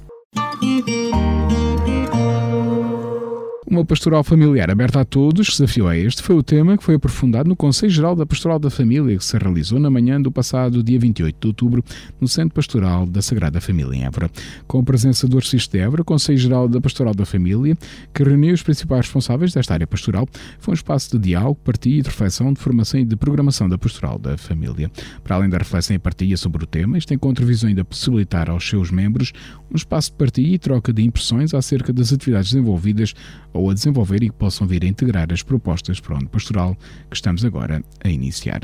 Uma 3.68 3.84
pastoral 3.84 4.24
familiar 4.24 4.70
aberta 4.70 5.02
a 5.02 5.06
todos, 5.06 5.48
desafio 5.48 5.88
a 5.88 5.98
este, 5.98 6.22
foi 6.22 6.36
o 6.36 6.44
tema 6.44 6.78
que 6.78 6.84
foi 6.84 6.96
aprofundado 6.96 7.50
no 7.50 7.56
Conselho 7.56 7.92
Geral 7.92 8.16
da 8.16 8.24
Pastoral 8.24 8.60
da 8.60 8.70
Família, 8.70 9.18
que 9.18 9.26
se 9.26 9.36
realizou 9.40 9.80
na 9.80 9.90
manhã 9.90 10.22
do 10.22 10.32
passado 10.32 10.84
dia 10.84 11.00
28 11.00 11.36
de 11.42 11.48
outubro, 11.48 11.84
no 12.22 12.28
Centro 12.28 12.54
Pastoral 12.54 13.08
da 13.08 13.24
Sagrada 13.24 13.60
Família 13.60 13.98
em 13.98 14.06
Évora. 14.06 14.30
Com 14.68 14.82
a 14.82 14.84
presença 14.84 15.28
do 15.28 15.36
Arcisto 15.36 15.76
de 15.76 15.84
Évora, 15.84 16.04
Conselho 16.04 16.38
Geral 16.38 16.68
da 16.68 16.80
Pastoral 16.80 17.16
da 17.16 17.26
Família, 17.26 17.76
que 18.14 18.24
reuniu 18.24 18.54
os 18.54 18.62
principais 18.62 19.08
responsáveis 19.08 19.52
desta 19.52 19.74
área 19.74 19.88
pastoral, 19.88 20.28
foi 20.60 20.74
um 20.74 20.76
espaço 20.76 21.18
de 21.18 21.30
diálogo, 21.30 21.60
partilha 21.64 21.98
e 21.98 22.02
de 22.04 22.10
reflexão, 22.10 22.54
de 22.54 22.60
formação 22.60 23.00
e 23.00 23.04
de 23.04 23.16
programação 23.16 23.68
da 23.68 23.80
Pastoral 23.80 24.20
da 24.20 24.38
Família. 24.38 24.92
Para 25.24 25.38
além 25.38 25.50
da 25.50 25.58
reflexão 25.58 25.96
e 25.96 26.00
partilha 26.00 26.38
sobre 26.38 26.64
o 26.64 26.68
tema, 26.68 27.00
este 27.00 27.16
encontro 27.16 27.44
visou 27.44 27.68
ainda 27.68 27.84
possibilitar 27.84 28.48
aos 28.48 28.70
seus 28.70 28.92
membros 28.92 29.34
um 29.72 29.76
espaço 29.76 30.12
de 30.12 30.18
partilha 30.18 30.54
e 30.54 30.60
troca 30.60 30.94
de 30.94 31.04
impressões 31.04 31.52
acerca 31.56 31.92
das 31.92 32.14
atividades 32.14 32.52
desenvolvidas 32.52 33.16
ou 33.56 33.72
a 33.72 33.74
desenvolver 33.74 34.22
e 34.22 34.30
que 34.30 34.36
possam 34.36 34.68
vir 34.68 34.84
a 34.84 34.88
integrar 34.88 35.32
as 35.32 35.42
propostas 35.42 36.00
para 36.00 36.16
o 36.16 36.18
ano 36.18 36.30
pastoral 36.30 36.76
que 37.10 37.16
estamos 37.16 37.46
agora 37.46 37.82
a 38.04 38.10
iniciar. 38.10 38.62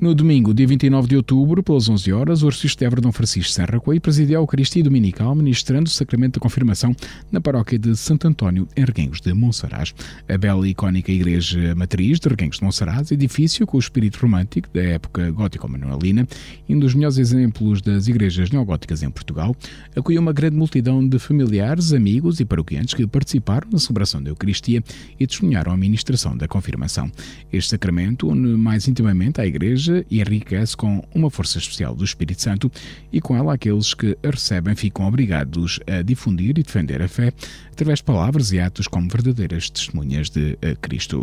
No 0.00 0.14
domingo, 0.14 0.54
dia 0.54 0.66
29 0.66 1.08
de 1.08 1.16
outubro, 1.16 1.62
pelas 1.62 1.86
11 1.86 2.10
horas, 2.10 2.42
o 2.42 2.46
arcebispo 2.46 2.96
de 2.96 3.02
Dom 3.02 3.12
Francisco 3.12 3.52
Serra 3.52 3.78
Coelho 3.78 4.00
presidiu 4.00 4.38
a 4.38 4.42
Eucaristia 4.42 4.82
Dominical, 4.82 5.34
ministrando 5.34 5.88
o 5.88 5.90
sacramento 5.90 6.36
da 6.36 6.40
confirmação 6.40 6.96
na 7.30 7.38
paróquia 7.38 7.78
de 7.78 7.94
Santo 7.94 8.26
António, 8.26 8.66
em 8.74 8.82
Reguengos 8.82 9.20
de 9.20 9.34
Monsaraz. 9.34 9.94
A 10.26 10.38
bela 10.38 10.66
e 10.66 10.70
icónica 10.70 11.12
igreja 11.12 11.74
matriz 11.74 12.18
de 12.18 12.30
Reguengos 12.30 12.56
de 12.56 12.64
Monsaraz, 12.64 13.12
edifício 13.12 13.66
com 13.66 13.76
o 13.76 13.80
espírito 13.80 14.18
romântico 14.22 14.70
da 14.72 14.80
época 14.80 15.30
gótico-manuelina 15.32 16.26
um 16.66 16.78
dos 16.78 16.94
melhores 16.94 17.18
exemplos 17.18 17.82
das 17.82 18.08
igrejas 18.08 18.50
neogóticas 18.50 19.02
em 19.02 19.10
Portugal, 19.10 19.54
acolheu 19.94 20.22
uma 20.22 20.32
grande 20.32 20.56
multidão 20.56 21.06
de 21.06 21.18
familiares, 21.18 21.92
amigos 21.92 22.40
e 22.40 22.44
paroquianos 22.46 22.94
que 22.94 23.06
participaram 23.06 23.68
na 23.70 23.78
celebração 23.78 24.22
da 24.22 24.30
Eucaristia 24.30 24.82
e 25.18 25.26
testemunharam 25.26 25.72
a 25.72 25.76
ministração 25.76 26.34
da 26.36 26.48
confirmação. 26.48 27.10
Este 27.52 27.70
sacramento 27.70 28.28
une 28.28 28.56
mais 28.56 28.88
intimamente 28.88 29.40
à 29.40 29.46
igreja 29.46 29.89
e 30.10 30.20
enriquece 30.20 30.76
com 30.76 31.02
uma 31.14 31.30
força 31.30 31.58
especial 31.58 31.94
do 31.94 32.04
Espírito 32.04 32.42
Santo 32.42 32.70
e 33.12 33.20
com 33.20 33.36
ela 33.36 33.54
aqueles 33.54 33.94
que 33.94 34.16
a 34.22 34.30
recebem 34.30 34.74
ficam 34.74 35.06
obrigados 35.06 35.80
a 35.86 36.02
difundir 36.02 36.58
e 36.58 36.62
defender 36.62 37.02
a 37.02 37.08
fé 37.08 37.32
através 37.72 37.98
de 37.98 38.04
palavras 38.04 38.52
e 38.52 38.60
atos 38.60 38.86
como 38.86 39.08
verdadeiras 39.08 39.68
testemunhas 39.70 40.30
de 40.30 40.56
Cristo 40.80 41.22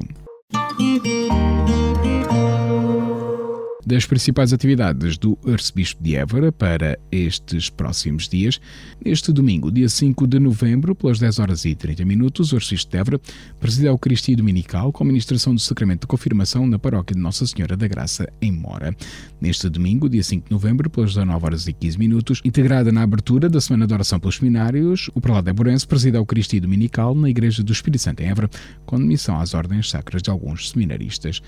das 3.87 4.05
principais 4.05 4.51
atividades 4.51 5.17
do 5.17 5.37
Arcebispo 5.47 6.03
de 6.03 6.17
Évora 6.17 6.51
para 6.51 6.99
estes 7.09 7.69
próximos 7.69 8.27
dias. 8.27 8.59
Neste 9.03 9.31
domingo, 9.31 9.71
dia 9.71 9.87
5 9.87 10.27
de 10.27 10.39
novembro, 10.39 10.93
pelas 10.93 11.19
10 11.19 11.39
horas 11.39 11.63
e 11.63 11.73
30 11.73 12.03
minutos, 12.03 12.51
o 12.51 12.57
Arcebispo 12.57 12.91
de 12.91 12.97
Évora 12.97 13.21
preside 13.61 13.87
a 13.87 13.91
Eucaristia 13.91 14.35
Dominical 14.35 14.91
com 14.91 15.05
a 15.05 15.07
ministração 15.07 15.55
do 15.55 15.61
Sacramento 15.61 16.01
de 16.01 16.07
Confirmação 16.07 16.67
na 16.67 16.77
Paróquia 16.77 17.15
de 17.15 17.21
Nossa 17.21 17.47
Senhora 17.47 17.77
da 17.77 17.87
Graça, 17.87 18.27
em 18.41 18.51
Mora. 18.51 18.93
Neste 19.39 19.69
domingo, 19.69 20.09
dia 20.09 20.23
5 20.23 20.49
de 20.49 20.51
novembro, 20.51 20.89
pelas 20.89 21.11
19 21.11 21.45
horas 21.45 21.65
e 21.65 21.71
15 21.71 21.97
minutos, 21.97 22.41
integrada 22.43 22.91
na 22.91 23.03
abertura 23.03 23.47
da 23.47 23.61
Semana 23.61 23.87
de 23.87 23.93
Oração 23.93 24.19
pelos 24.19 24.35
Seminários, 24.35 25.09
o 25.15 25.21
Prelado 25.21 25.49
Eborense 25.49 25.87
preside 25.87 26.17
a 26.17 26.19
Eucaristia 26.19 26.59
Dominical 26.59 27.15
na 27.15 27.29
Igreja 27.29 27.63
do 27.63 27.71
Espírito 27.71 28.01
Santo 28.01 28.21
em 28.21 28.27
Évora, 28.27 28.49
com 28.85 28.97
missão 28.97 29.39
às 29.39 29.53
ordens 29.53 29.89
sacras 29.89 30.21
de 30.21 30.29
alguns 30.29 30.71
seminaristas. 30.71 31.41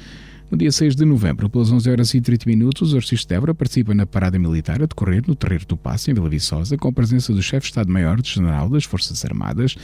No 0.52 0.58
dia 0.58 0.72
6 0.72 0.96
de 0.96 1.06
novembro, 1.06 1.48
pelas 1.48 1.72
11 1.72 1.92
horas 1.92 2.14
e 2.16 2.22
30 2.22 2.50
minutos, 2.50 2.94
o 2.94 2.98
Arcisto 2.98 3.28
de 3.28 3.36
Évora 3.36 3.54
participa 3.54 3.94
na 3.94 4.08
parada 4.08 4.40
militar 4.40 4.82
a 4.82 4.88
decorrer 4.88 5.24
no 5.28 5.36
Terreiro 5.36 5.66
do 5.68 5.78
Passo, 5.78 6.10
em 6.10 6.14
Vila 6.16 6.28
Viçosa, 6.28 6.76
com 6.76 6.88
a 6.88 6.92
presença 6.92 7.32
do 7.32 7.42
chefe 7.42 7.66
de 7.66 7.68
Estado-Maior 7.68 8.20
de 8.20 8.32
General 8.32 8.68
das 8.68 8.84
Forças 8.84 9.24
Armadas. 9.24 9.76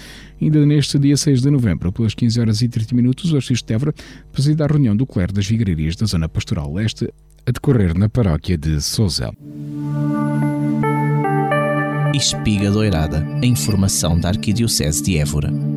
Ainda 0.42 0.66
neste 0.66 0.98
dia 0.98 1.16
6 1.16 1.44
de 1.44 1.52
novembro, 1.52 1.92
pelas 1.92 2.16
15 2.16 2.40
horas 2.40 2.62
e 2.64 2.68
30 2.68 2.96
minutos, 2.96 3.32
o 3.32 3.36
Arcisto 3.36 3.68
de 3.68 3.74
Évora 3.76 3.94
preside 4.32 4.64
a 4.64 4.66
reunião 4.66 4.96
do 4.96 5.06
clero 5.06 5.34
das 5.34 5.46
Vigararias 5.46 5.96
da 5.96 6.08
Zona 6.08 6.28
Pastoral 6.28 6.74
Leste, 6.74 7.14
a 7.46 7.52
decorrer 7.52 7.96
na 7.96 8.10
paróquia 8.10 8.58
de 8.58 8.82
Sousa. 8.82 9.32
Espiga 12.16 12.72
Doirada, 12.72 13.24
a 13.40 13.46
informação 13.46 14.20
da 14.20 14.30
Arquidiocese 14.30 15.04
de 15.04 15.18
Évora. 15.18 15.75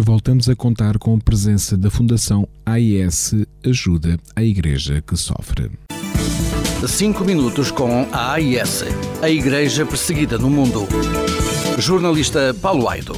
Voltamos 0.00 0.48
a 0.48 0.56
contar 0.56 0.98
com 0.98 1.14
a 1.14 1.18
presença 1.18 1.76
da 1.76 1.90
Fundação 1.90 2.48
AIS 2.66 3.34
Ajuda 3.64 4.18
a 4.34 4.42
Igreja 4.42 5.02
que 5.06 5.16
Sofre. 5.16 5.70
5 6.86 7.24
minutos 7.24 7.70
com 7.70 8.06
a 8.12 8.32
AIS, 8.32 8.84
a 9.22 9.30
Igreja 9.30 9.86
Perseguida 9.86 10.36
no 10.36 10.50
Mundo. 10.50 10.86
Jornalista 11.78 12.54
Paulo 12.60 12.88
Aido. 12.88 13.14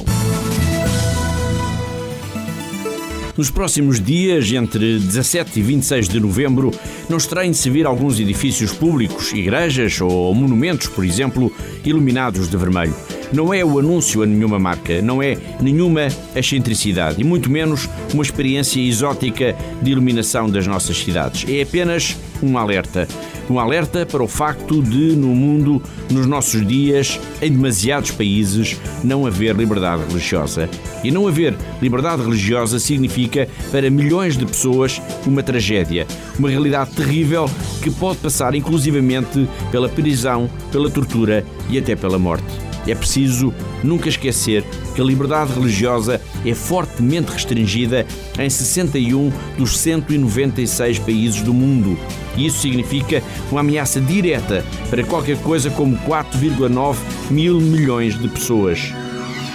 Nos 3.35 3.51
próximos 3.51 3.99
dias, 3.99 4.51
entre 4.51 4.99
17 4.99 5.59
e 5.59 5.63
26 5.63 6.09
de 6.09 6.19
novembro, 6.19 6.71
não 7.09 7.17
estranhe-se 7.17 7.69
vir 7.69 7.85
alguns 7.85 8.19
edifícios 8.19 8.73
públicos, 8.73 9.31
igrejas 9.31 10.01
ou 10.01 10.33
monumentos, 10.33 10.87
por 10.87 11.05
exemplo, 11.05 11.51
iluminados 11.83 12.49
de 12.49 12.57
vermelho. 12.57 12.95
Não 13.31 13.53
é 13.53 13.63
o 13.63 13.77
anúncio 13.77 14.23
a 14.23 14.25
nenhuma 14.25 14.57
marca, 14.57 15.01
não 15.01 15.21
é 15.21 15.37
nenhuma 15.59 16.07
excentricidade 16.35 17.19
e 17.19 17.23
muito 17.23 17.49
menos 17.49 17.89
uma 18.13 18.23
experiência 18.23 18.79
exótica 18.79 19.55
de 19.81 19.91
iluminação 19.91 20.49
das 20.49 20.65
nossas 20.65 20.97
cidades. 20.97 21.45
É 21.49 21.61
apenas 21.61 22.15
um 22.41 22.57
alerta. 22.57 23.07
Um 23.49 23.59
alerta 23.59 24.05
para 24.05 24.23
o 24.23 24.27
facto 24.27 24.81
de, 24.81 25.15
no 25.15 25.29
mundo, 25.29 25.81
nos 26.09 26.25
nossos 26.25 26.65
dias, 26.65 27.19
em 27.41 27.51
demasiados 27.51 28.11
países, 28.11 28.77
não 29.03 29.25
haver 29.25 29.55
liberdade 29.55 30.03
religiosa. 30.07 30.69
E 31.03 31.11
não 31.11 31.27
haver 31.27 31.55
liberdade 31.81 32.21
religiosa 32.21 32.79
significa, 32.79 33.47
para 33.71 33.89
milhões 33.89 34.37
de 34.37 34.45
pessoas, 34.45 35.01
uma 35.25 35.43
tragédia. 35.43 36.05
Uma 36.37 36.49
realidade 36.49 36.91
terrível 36.91 37.49
que 37.81 37.89
pode 37.89 38.17
passar 38.17 38.53
inclusivamente 38.53 39.47
pela 39.71 39.87
prisão, 39.87 40.49
pela 40.71 40.89
tortura 40.89 41.45
e 41.69 41.77
até 41.77 41.95
pela 41.95 42.19
morte. 42.19 42.66
É 42.87 42.95
preciso 42.95 43.53
nunca 43.83 44.09
esquecer 44.09 44.63
que 44.95 45.01
a 45.01 45.03
liberdade 45.03 45.53
religiosa 45.53 46.21
é 46.45 46.53
fortemente 46.53 47.31
restringida 47.31 48.05
em 48.39 48.49
61 48.49 49.31
dos 49.57 49.77
196 49.77 50.99
países 50.99 51.41
do 51.41 51.53
mundo. 51.53 51.97
Isso 52.37 52.61
significa 52.61 53.21
uma 53.51 53.61
ameaça 53.61 53.99
direta 53.99 54.63
para 54.89 55.03
qualquer 55.03 55.37
coisa 55.41 55.69
como 55.69 55.97
4,9 55.97 56.97
mil 57.29 57.59
milhões 57.59 58.17
de 58.17 58.27
pessoas. 58.27 58.93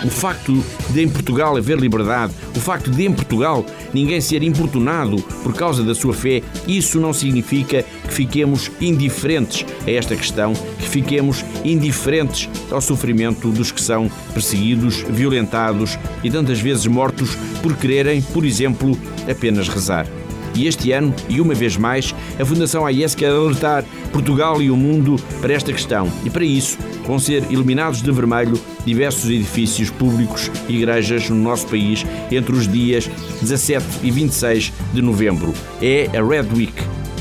O 0.05 0.11
facto 0.11 0.65
de 0.91 1.03
em 1.03 1.09
Portugal 1.09 1.57
haver 1.57 1.79
liberdade, 1.79 2.33
o 2.57 2.61
facto 2.61 2.91
de 2.91 3.05
em 3.07 3.13
Portugal 3.13 3.65
ninguém 3.95 4.21
ser 4.21 4.43
importunado 4.43 5.17
por 5.43 5.55
causa 5.55 5.83
da 5.83 5.95
sua 5.95 6.13
fé, 6.13 6.43
isso 6.67 7.01
não 7.01 7.13
significa 7.13 7.85
que 8.09 8.15
fiquemos 8.15 8.71
indiferentes 8.81 9.65
a 9.87 9.91
esta 9.91 10.17
questão, 10.17 10.55
que 10.55 10.89
fiquemos 10.89 11.45
indiferentes 11.65 12.49
ao 12.71 12.81
sofrimento 12.81 13.51
dos 13.51 13.71
que 13.71 13.81
são 13.81 14.11
perseguidos, 14.33 15.05
violentados 15.09 15.99
e 16.25 16.31
tantas 16.31 16.61
vezes 16.61 16.87
mortos 16.87 17.37
por 17.63 17.77
quererem, 17.77 18.21
por 18.23 18.45
exemplo, 18.45 18.99
apenas 19.29 19.69
rezar. 19.69 20.07
E 20.55 20.67
este 20.67 20.93
ano, 20.93 21.15
e 21.29 21.41
uma 21.41 21.55
vez 21.55 21.77
mais, 21.77 22.15
a 22.39 22.45
Fundação 22.45 22.87
AIS 22.87 23.15
quer 23.15 23.31
alertar 23.31 23.85
Portugal 24.13 24.61
e 24.61 24.71
o 24.71 24.77
mundo 24.77 25.17
para 25.41 25.55
esta 25.55 25.73
questão. 25.73 26.11
E 26.25 26.31
para 26.31 26.45
isso, 26.45 26.79
vão 27.07 27.19
ser 27.19 27.45
iluminados 27.51 28.03
de 28.03 28.11
vermelho 28.11 28.61
diversos 28.85 29.31
edifícios 29.31 29.91
públicos 29.91 30.51
e 30.69 30.77
igrejas 30.77 31.29
no 31.31 31.37
nosso 31.37 31.67
país 31.67 32.05
entre 32.31 32.55
os 32.55 32.69
dias 32.69 33.09
17 33.41 33.85
e 34.03 34.11
26 34.11 34.73
de 34.93 35.03
novembro. 35.03 35.55
É 35.81 36.09
a 36.17 36.23
Red 36.23 36.49
Week, 36.55 36.75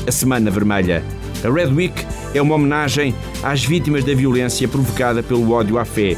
a 0.06 0.12
Semana 0.12 0.50
Vermelha. 0.50 1.02
A 1.44 1.50
Red 1.50 1.72
Week 1.72 1.94
é 2.34 2.42
uma 2.42 2.54
homenagem 2.54 3.14
às 3.42 3.64
vítimas 3.64 4.04
da 4.04 4.14
violência 4.14 4.68
provocada 4.68 5.22
pelo 5.22 5.50
ódio 5.52 5.78
à 5.78 5.84
fé. 5.84 6.16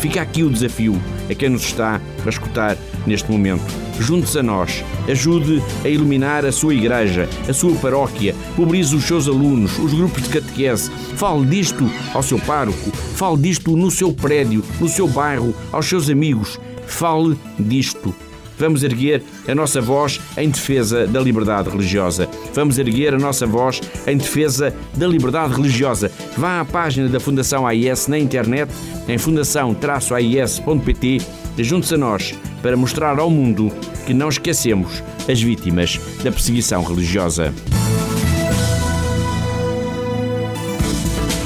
Fica 0.00 0.20
aqui 0.20 0.42
o 0.42 0.50
desafio 0.50 1.00
a 1.30 1.34
quem 1.34 1.48
nos 1.48 1.62
está 1.62 2.00
a 2.24 2.28
escutar 2.28 2.76
neste 3.06 3.30
momento. 3.30 3.85
Junte-se 4.00 4.38
a 4.38 4.42
nós, 4.42 4.84
ajude 5.08 5.62
a 5.84 5.88
iluminar 5.88 6.44
a 6.44 6.52
sua 6.52 6.74
igreja, 6.74 7.28
a 7.48 7.52
sua 7.52 7.74
paróquia, 7.76 8.34
mobilize 8.56 8.94
os 8.94 9.04
seus 9.04 9.26
alunos, 9.26 9.78
os 9.78 9.94
grupos 9.94 10.22
de 10.22 10.28
catequese, 10.28 10.90
fale 11.16 11.46
disto 11.46 11.90
ao 12.12 12.22
seu 12.22 12.38
pároco, 12.38 12.90
fale 12.90 13.38
disto 13.38 13.76
no 13.76 13.90
seu 13.90 14.12
prédio, 14.12 14.62
no 14.80 14.88
seu 14.88 15.08
bairro, 15.08 15.54
aos 15.72 15.86
seus 15.86 16.10
amigos, 16.10 16.60
fale 16.86 17.36
disto. 17.58 18.14
Vamos 18.58 18.82
erguer 18.82 19.22
a 19.46 19.54
nossa 19.54 19.80
voz 19.80 20.20
em 20.36 20.50
defesa 20.50 21.06
da 21.06 21.20
liberdade 21.20 21.70
religiosa. 21.70 22.28
Vamos 22.54 22.78
erguer 22.78 23.14
a 23.14 23.18
nossa 23.18 23.46
voz 23.46 23.80
em 24.06 24.16
defesa 24.16 24.74
da 24.94 25.06
liberdade 25.06 25.54
religiosa. 25.54 26.10
Vá 26.36 26.60
à 26.60 26.64
página 26.64 27.08
da 27.08 27.20
Fundação 27.20 27.66
AIS 27.66 28.08
na 28.08 28.18
internet, 28.18 28.70
em 29.08 29.18
fundação-ais.pt, 29.18 31.20
junte-se 31.58 31.94
a 31.94 31.98
nós 31.98 32.34
para 32.62 32.76
mostrar 32.76 33.18
ao 33.18 33.30
mundo 33.30 33.72
que 34.06 34.14
não 34.14 34.28
esquecemos 34.28 35.02
as 35.28 35.40
vítimas 35.40 36.00
da 36.22 36.30
perseguição 36.30 36.84
religiosa. 36.84 37.52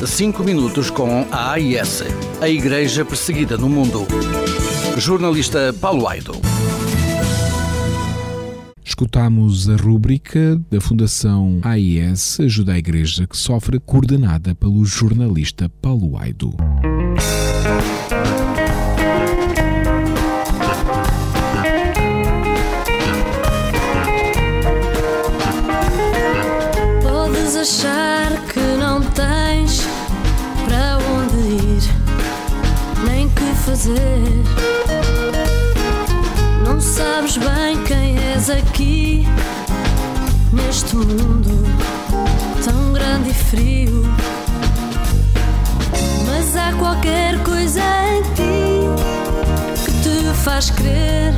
5 0.06 0.42
minutos 0.42 0.90
com 0.90 1.26
a 1.30 1.52
AIS, 1.52 2.02
a 2.40 2.48
Igreja 2.48 3.04
Perseguida 3.04 3.56
no 3.56 3.68
Mundo. 3.68 4.06
Jornalista 4.98 5.72
Paulo 5.80 6.08
Aido. 6.08 6.49
Escutamos 9.00 9.66
a 9.66 9.76
rúbrica 9.76 10.60
da 10.70 10.78
Fundação 10.78 11.58
AIS 11.62 12.38
Ajuda 12.38 12.74
a 12.74 12.78
Igreja 12.78 13.26
que 13.26 13.34
Sofre, 13.34 13.80
coordenada 13.80 14.54
pelo 14.54 14.84
jornalista 14.84 15.70
Paulo 15.80 16.18
Aido. 16.18 16.54
Podes 27.02 27.56
achar 27.56 28.46
que 28.52 28.60
não 28.78 29.00
tens 29.00 29.80
para 30.66 30.98
onde 30.98 31.54
ir, 31.54 31.82
nem 33.06 33.30
que 33.30 33.54
fazer. 33.64 33.96
Não 36.66 36.78
sabes 36.78 37.38
bem 37.38 37.82
quem 37.86 38.09
és 38.40 38.48
aqui, 38.48 39.26
neste 40.50 40.96
mundo 40.96 41.62
tão 42.64 42.90
grande 42.94 43.28
e 43.28 43.34
frio. 43.34 44.02
Mas 46.26 46.56
há 46.56 46.72
qualquer 46.78 47.38
coisa 47.42 47.80
em 47.80 48.22
ti 48.34 49.84
que 49.84 49.92
te 50.02 50.34
faz 50.42 50.70
crer, 50.70 51.34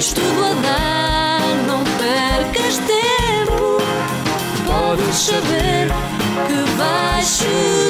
Podes 0.00 0.14
tudo 0.14 0.44
a 0.46 0.54
dar, 0.62 1.56
não 1.66 1.84
percas 1.98 2.78
tempo. 2.78 3.76
Podes 4.66 5.14
saber 5.14 5.88
que 6.48 6.76
vais 6.78 7.26
chegar. 7.26 7.89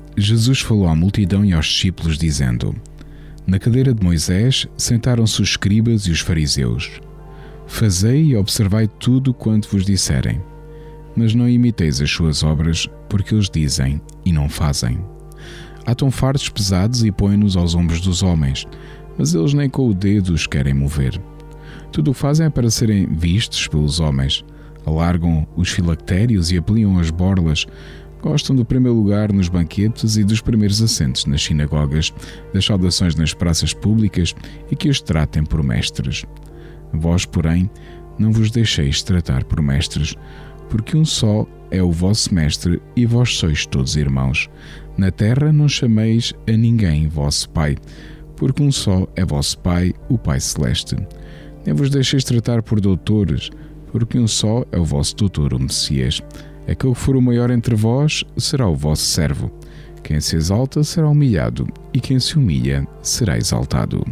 Jesus 0.21 0.59
falou 0.59 0.87
à 0.87 0.95
multidão 0.95 1.43
e 1.43 1.53
aos 1.53 1.65
discípulos, 1.65 2.17
dizendo: 2.17 2.75
Na 3.47 3.57
cadeira 3.59 3.93
de 3.93 4.03
Moisés 4.03 4.67
sentaram-se 4.77 5.41
os 5.41 5.49
escribas 5.49 6.03
e 6.03 6.11
os 6.11 6.19
fariseus. 6.19 7.01
Fazei 7.67 8.25
e 8.25 8.35
observai 8.35 8.87
tudo 8.87 9.33
quanto 9.33 9.69
vos 9.69 9.85
disserem, 9.85 10.41
mas 11.15 11.33
não 11.33 11.47
imiteis 11.47 12.01
as 12.01 12.11
suas 12.11 12.43
obras, 12.43 12.87
porque 13.09 13.33
eles 13.33 13.49
dizem 13.49 14.01
e 14.25 14.31
não 14.31 14.49
fazem. 14.49 14.99
Atam 15.85 16.11
fardos 16.11 16.49
pesados 16.49 17.03
e 17.03 17.11
põem-nos 17.11 17.57
aos 17.57 17.73
ombros 17.73 18.01
dos 18.01 18.21
homens, 18.21 18.67
mas 19.17 19.33
eles 19.33 19.53
nem 19.53 19.69
com 19.69 19.87
o 19.87 19.93
dedo 19.93 20.33
os 20.33 20.45
querem 20.45 20.73
mover. 20.73 21.19
Tudo 21.91 22.13
fazem 22.13 22.45
é 22.45 22.49
para 22.49 22.69
serem 22.69 23.07
vistos 23.07 23.67
pelos 23.67 23.99
homens. 23.99 24.45
Alargam 24.85 25.47
os 25.55 25.69
filactérios 25.69 26.51
e 26.51 26.57
apeliam 26.57 26.97
as 26.97 27.09
borlas, 27.09 27.65
Gostam 28.21 28.55
do 28.55 28.63
primeiro 28.63 28.97
lugar 28.97 29.33
nos 29.33 29.49
banquetes 29.49 30.15
e 30.15 30.23
dos 30.23 30.41
primeiros 30.41 30.81
assentos 30.81 31.25
nas 31.25 31.41
sinagogas, 31.41 32.13
das 32.53 32.65
saudações 32.65 33.15
nas 33.15 33.33
praças 33.33 33.73
públicas 33.73 34.35
e 34.69 34.75
que 34.75 34.89
os 34.89 35.01
tratem 35.01 35.43
por 35.43 35.63
mestres. 35.63 36.23
Vós, 36.93 37.25
porém, 37.25 37.69
não 38.19 38.31
vos 38.31 38.51
deixeis 38.51 39.01
tratar 39.01 39.43
por 39.43 39.61
mestres, 39.61 40.15
porque 40.69 40.95
um 40.95 41.03
só 41.03 41.47
é 41.71 41.81
o 41.81 41.91
vosso 41.91 42.33
mestre 42.33 42.81
e 42.95 43.05
vós 43.05 43.35
sois 43.35 43.65
todos 43.65 43.95
irmãos. 43.95 44.49
Na 44.97 45.09
terra 45.09 45.51
não 45.51 45.67
chameis 45.67 46.33
a 46.47 46.51
ninguém 46.51 47.07
vosso 47.07 47.49
Pai, 47.49 47.75
porque 48.35 48.61
um 48.61 48.71
só 48.71 49.07
é 49.15 49.25
vosso 49.25 49.57
Pai, 49.59 49.93
o 50.09 50.17
Pai 50.17 50.39
Celeste. 50.39 50.95
Nem 51.65 51.73
vos 51.73 51.89
deixeis 51.89 52.23
tratar 52.23 52.61
por 52.61 52.79
doutores, 52.79 53.49
porque 53.91 54.19
um 54.19 54.27
só 54.27 54.63
é 54.71 54.77
o 54.77 54.85
vosso 54.85 55.15
doutor, 55.15 55.53
o 55.53 55.59
Messias. 55.59 56.21
Aquele 56.67 56.93
que 56.93 56.99
for 56.99 57.15
o 57.15 57.21
maior 57.21 57.49
entre 57.49 57.75
vós 57.75 58.23
será 58.37 58.67
o 58.67 58.75
vosso 58.75 59.03
servo. 59.03 59.51
Quem 60.03 60.19
se 60.19 60.35
exalta 60.35 60.83
será 60.83 61.07
humilhado, 61.07 61.67
e 61.93 61.99
quem 61.99 62.19
se 62.19 62.37
humilha 62.37 62.87
será 63.01 63.37
exaltado. 63.37 64.03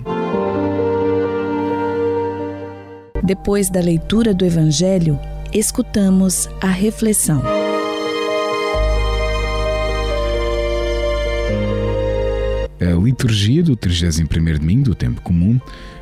Depois 3.24 3.70
da 3.70 3.80
leitura 3.80 4.34
do 4.34 4.46
Evangelho, 4.46 5.20
escutamos 5.54 6.48
a 6.62 6.68
reflexão. 6.68 7.42
A 12.82 13.04
liturgia 13.04 13.62
do 13.62 13.76
31º 13.76 14.58
domingo 14.58 14.84
do 14.86 14.96
tempo 14.96 15.22
comum 15.22 15.60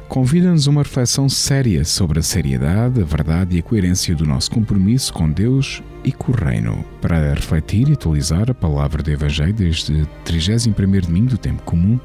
convida-nos 0.07 0.67
a 0.67 0.71
uma 0.71 0.83
reflexão 0.83 1.27
séria 1.27 1.83
sobre 1.83 2.19
a 2.19 2.23
seriedade, 2.23 3.01
a 3.01 3.05
verdade 3.05 3.55
e 3.55 3.59
a 3.59 3.63
coerência 3.63 4.15
do 4.15 4.25
nosso 4.25 4.49
compromisso 4.49 5.13
com 5.13 5.29
Deus 5.29 5.81
e 6.03 6.11
com 6.11 6.31
o 6.31 6.35
Reino. 6.35 6.83
Para 7.01 7.33
refletir 7.33 7.89
e 7.89 7.93
atualizar 7.93 8.49
a 8.49 8.53
palavra 8.53 9.03
do 9.03 9.11
Evangelho 9.11 9.53
desde 9.53 10.07
31º 10.25 11.01
domingo 11.01 11.31
do 11.31 11.37
tempo 11.37 11.61
comum, 11.63 11.99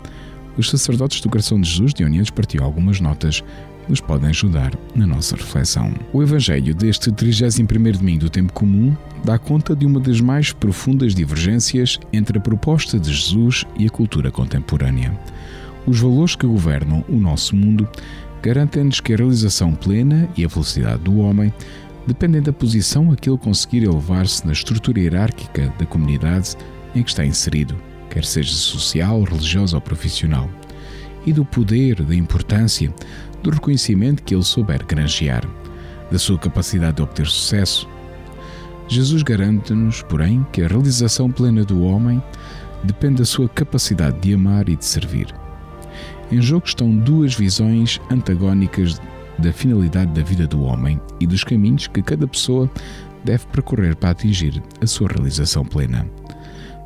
os 0.57 0.69
sacerdotes 0.69 1.21
do 1.21 1.31
Coração 1.31 1.61
de 1.61 1.69
Jesus 1.69 1.95
de 1.95 2.05
Unidos 2.05 2.31
partiu 2.31 2.63
algumas 2.65 3.01
notas 3.01 3.41
que 3.41 3.91
nos 3.91 4.01
podem 4.01 4.31
ajudar 4.31 4.73
na 4.95 5.07
nossa 5.07 5.37
reflexão. 5.37 5.95
O 6.13 6.23
Evangelho 6.23 6.75
deste 6.75 7.11
31º 7.11 7.99
domingo 7.99 8.21
do 8.21 8.31
tempo 8.31 8.53
comum 8.53 8.97
dá 9.25 9.39
conta 9.39 9.75
de 9.75 9.87
uma 9.87 10.01
das 10.01 10.21
mais 10.21 10.53
profundas 10.53 11.15
divergências 11.15 11.99
entre 12.13 12.39
a 12.39 12.41
proposta 12.41 12.99
de 12.99 13.13
Jesus 13.13 13.65
e 13.79 13.87
a 13.87 13.91
cultura 13.91 14.31
contemporânea. 14.31 15.17
Os 15.87 15.99
valores 15.99 16.37
que 16.37 16.47
governam 16.47 17.05
o 17.09 17.17
nosso 17.17 17.57
mundo 17.57 17.89
garantem-nos 18.41 19.01
que 19.01 19.13
a 19.13 19.17
realização 19.17 19.75
plena 19.75 20.29
e 20.37 20.45
a 20.45 20.49
felicidade 20.49 21.03
do 21.03 21.19
homem 21.19 21.53
dependem 22.07 22.43
da 22.43 22.53
posição 22.53 23.11
a 23.11 23.17
que 23.17 23.29
ele 23.29 23.39
conseguir 23.39 23.85
elevar-se 23.85 24.47
na 24.47 24.53
estrutura 24.53 25.01
hierárquica 25.01 25.73
da 25.79 25.87
comunidade 25.87 26.57
em 26.95 27.03
que 27.03 27.11
está 27.11 27.25
inserido, 27.25 27.77
quer 28.11 28.25
seja 28.25 28.55
social, 28.55 29.23
religiosa 29.23 29.77
ou 29.77 29.81
profissional, 29.81 30.49
e 31.25 31.33
do 31.33 31.45
poder, 31.45 32.03
da 32.03 32.15
importância, 32.15 32.93
do 33.43 33.51
reconhecimento 33.51 34.23
que 34.23 34.35
ele 34.35 34.45
souber 34.45 34.85
granjear, 34.85 35.45
da 36.11 36.19
sua 36.19 36.39
capacidade 36.39 36.97
de 36.97 37.03
obter 37.03 37.27
sucesso. 37.27 37.89
Jesus 38.89 39.23
garante-nos, 39.23 40.03
porém, 40.03 40.47
que 40.53 40.63
a 40.63 40.69
realização 40.69 41.31
plena 41.31 41.65
do 41.65 41.83
homem 41.83 42.23
depende 42.85 43.17
da 43.17 43.25
sua 43.25 43.49
capacidade 43.49 44.21
de 44.21 44.35
amar 44.35 44.69
e 44.69 44.77
de 44.77 44.85
servir. 44.85 45.42
Em 46.33 46.41
jogo 46.41 46.65
estão 46.67 46.97
duas 46.97 47.35
visões 47.35 48.01
antagónicas 48.11 48.99
da 49.39 49.53
finalidade 49.53 50.13
da 50.13 50.23
vida 50.23 50.47
do 50.47 50.63
homem 50.63 50.99
e 51.21 51.27
dos 51.27 51.45
caminhos 51.45 51.87
que 51.87 52.01
cada 52.01 52.27
pessoa 52.27 52.71
deve 53.23 53.45
percorrer 53.49 53.95
para 53.95 54.13
atingir 54.13 54.63
a 54.81 54.87
sua 54.87 55.09
realização 55.09 55.63
plena. 55.63 56.09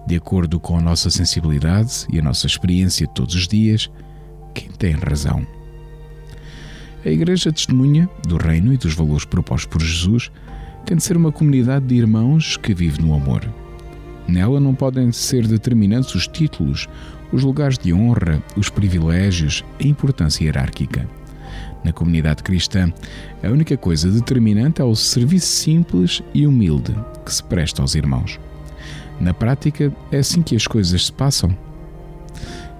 De 0.04 0.16
acordo 0.16 0.58
com 0.58 0.76
a 0.76 0.80
nossa 0.80 1.10
sensibilidade 1.10 2.08
e 2.12 2.18
a 2.18 2.22
nossa 2.22 2.48
experiência 2.48 3.06
de 3.06 3.14
todos 3.14 3.36
os 3.36 3.46
dias, 3.46 3.88
quem 4.52 4.68
tem 4.68 4.94
razão? 4.94 5.46
A 7.04 7.08
Igreja 7.08 7.52
testemunha 7.52 8.10
do 8.26 8.38
reino 8.38 8.74
e 8.74 8.76
dos 8.76 8.94
valores 8.94 9.24
propostos 9.24 9.66
por 9.66 9.80
Jesus 9.80 10.28
tem 10.84 10.96
de 10.96 11.04
ser 11.04 11.16
uma 11.16 11.30
comunidade 11.30 11.86
de 11.86 11.94
irmãos 11.94 12.56
que 12.56 12.74
vive 12.74 13.00
no 13.00 13.14
amor. 13.14 13.48
Nela 14.28 14.58
não 14.58 14.74
podem 14.74 15.12
ser 15.12 15.46
determinantes 15.46 16.14
os 16.14 16.26
títulos, 16.26 16.88
os 17.32 17.42
lugares 17.42 17.78
de 17.78 17.92
honra, 17.92 18.42
os 18.56 18.68
privilégios, 18.68 19.64
a 19.80 19.86
importância 19.86 20.44
hierárquica. 20.44 21.08
Na 21.84 21.92
comunidade 21.92 22.42
cristã, 22.42 22.92
a 23.42 23.48
única 23.48 23.76
coisa 23.76 24.10
determinante 24.10 24.80
é 24.80 24.84
o 24.84 24.96
serviço 24.96 25.46
simples 25.46 26.22
e 26.34 26.46
humilde 26.46 26.94
que 27.24 27.32
se 27.32 27.42
presta 27.42 27.82
aos 27.82 27.94
irmãos. 27.94 28.40
Na 29.20 29.32
prática, 29.32 29.92
é 30.10 30.18
assim 30.18 30.42
que 30.42 30.56
as 30.56 30.66
coisas 30.66 31.06
se 31.06 31.12
passam. 31.12 31.56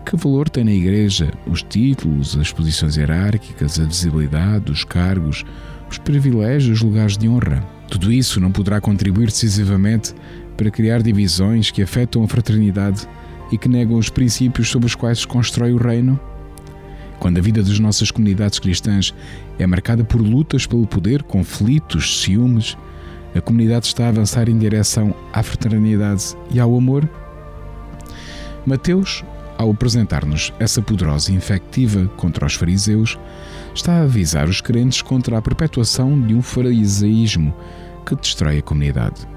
Que 0.05 0.16
valor 0.16 0.49
tem 0.49 0.64
na 0.64 0.72
Igreja 0.72 1.32
os 1.47 1.62
títulos, 1.62 2.36
as 2.36 2.53
posições 2.53 2.97
hierárquicas, 2.97 3.80
a 3.80 3.84
visibilidade, 3.84 4.70
os 4.70 4.84
cargos, 4.84 5.44
os 5.90 5.99
privilégios, 5.99 6.78
os 6.78 6.84
lugares 6.84 7.16
de 7.16 7.28
honra? 7.28 7.64
Tudo 7.88 8.12
isso 8.12 8.40
não 8.40 8.53
poderá 8.53 8.80
contribuir 8.80 9.26
decisivamente 9.26 10.14
para 10.57 10.71
criar 10.71 11.03
divisões 11.03 11.71
que 11.71 11.83
afetam 11.83 12.25
a 12.25 12.29
fraternidade 12.29 13.07
e 13.53 13.59
que 13.59 13.69
negam 13.69 13.97
os 13.97 14.09
princípios 14.09 14.69
sobre 14.69 14.87
os 14.87 14.95
quais 14.95 15.21
se 15.21 15.27
constrói 15.27 15.73
o 15.73 15.77
reino? 15.77 16.19
Quando 17.19 17.39
a 17.39 17.41
vida 17.41 17.63
das 17.63 17.79
nossas 17.79 18.11
comunidades 18.11 18.59
cristãs 18.59 19.15
é 19.59 19.67
marcada 19.67 20.05
por 20.05 20.21
lutas 20.21 20.67
pelo 20.67 20.87
poder, 20.87 21.23
conflitos, 21.23 22.23
ciúmes, 22.23 22.77
a 23.35 23.41
comunidade 23.41 23.87
está 23.87 24.07
a 24.07 24.09
avançar 24.09 24.49
em 24.49 24.59
direção 24.59 25.15
à 25.33 25.43
fraternidade 25.43 26.35
e 26.51 26.59
ao 26.59 26.77
amor? 26.77 27.09
Mateus, 28.65 29.25
ao 29.59 29.71
apresentar-nos 29.71 30.53
essa 30.59 30.83
poderosa 30.83 31.33
infectiva 31.33 32.07
contra 32.17 32.47
os 32.47 32.55
fariseus, 32.55 33.19
está 33.75 33.93
a 33.93 34.03
avisar 34.03 34.49
os 34.49 34.61
crentes 34.61 35.03
contra 35.03 35.39
a 35.39 35.43
perpetuação 35.43 36.21
de 36.21 36.35
um 36.35 36.43
farisaísmo 36.43 37.55
que 38.05 38.15
destrói 38.17 38.59
a 38.59 38.63
comunidade. 38.63 39.36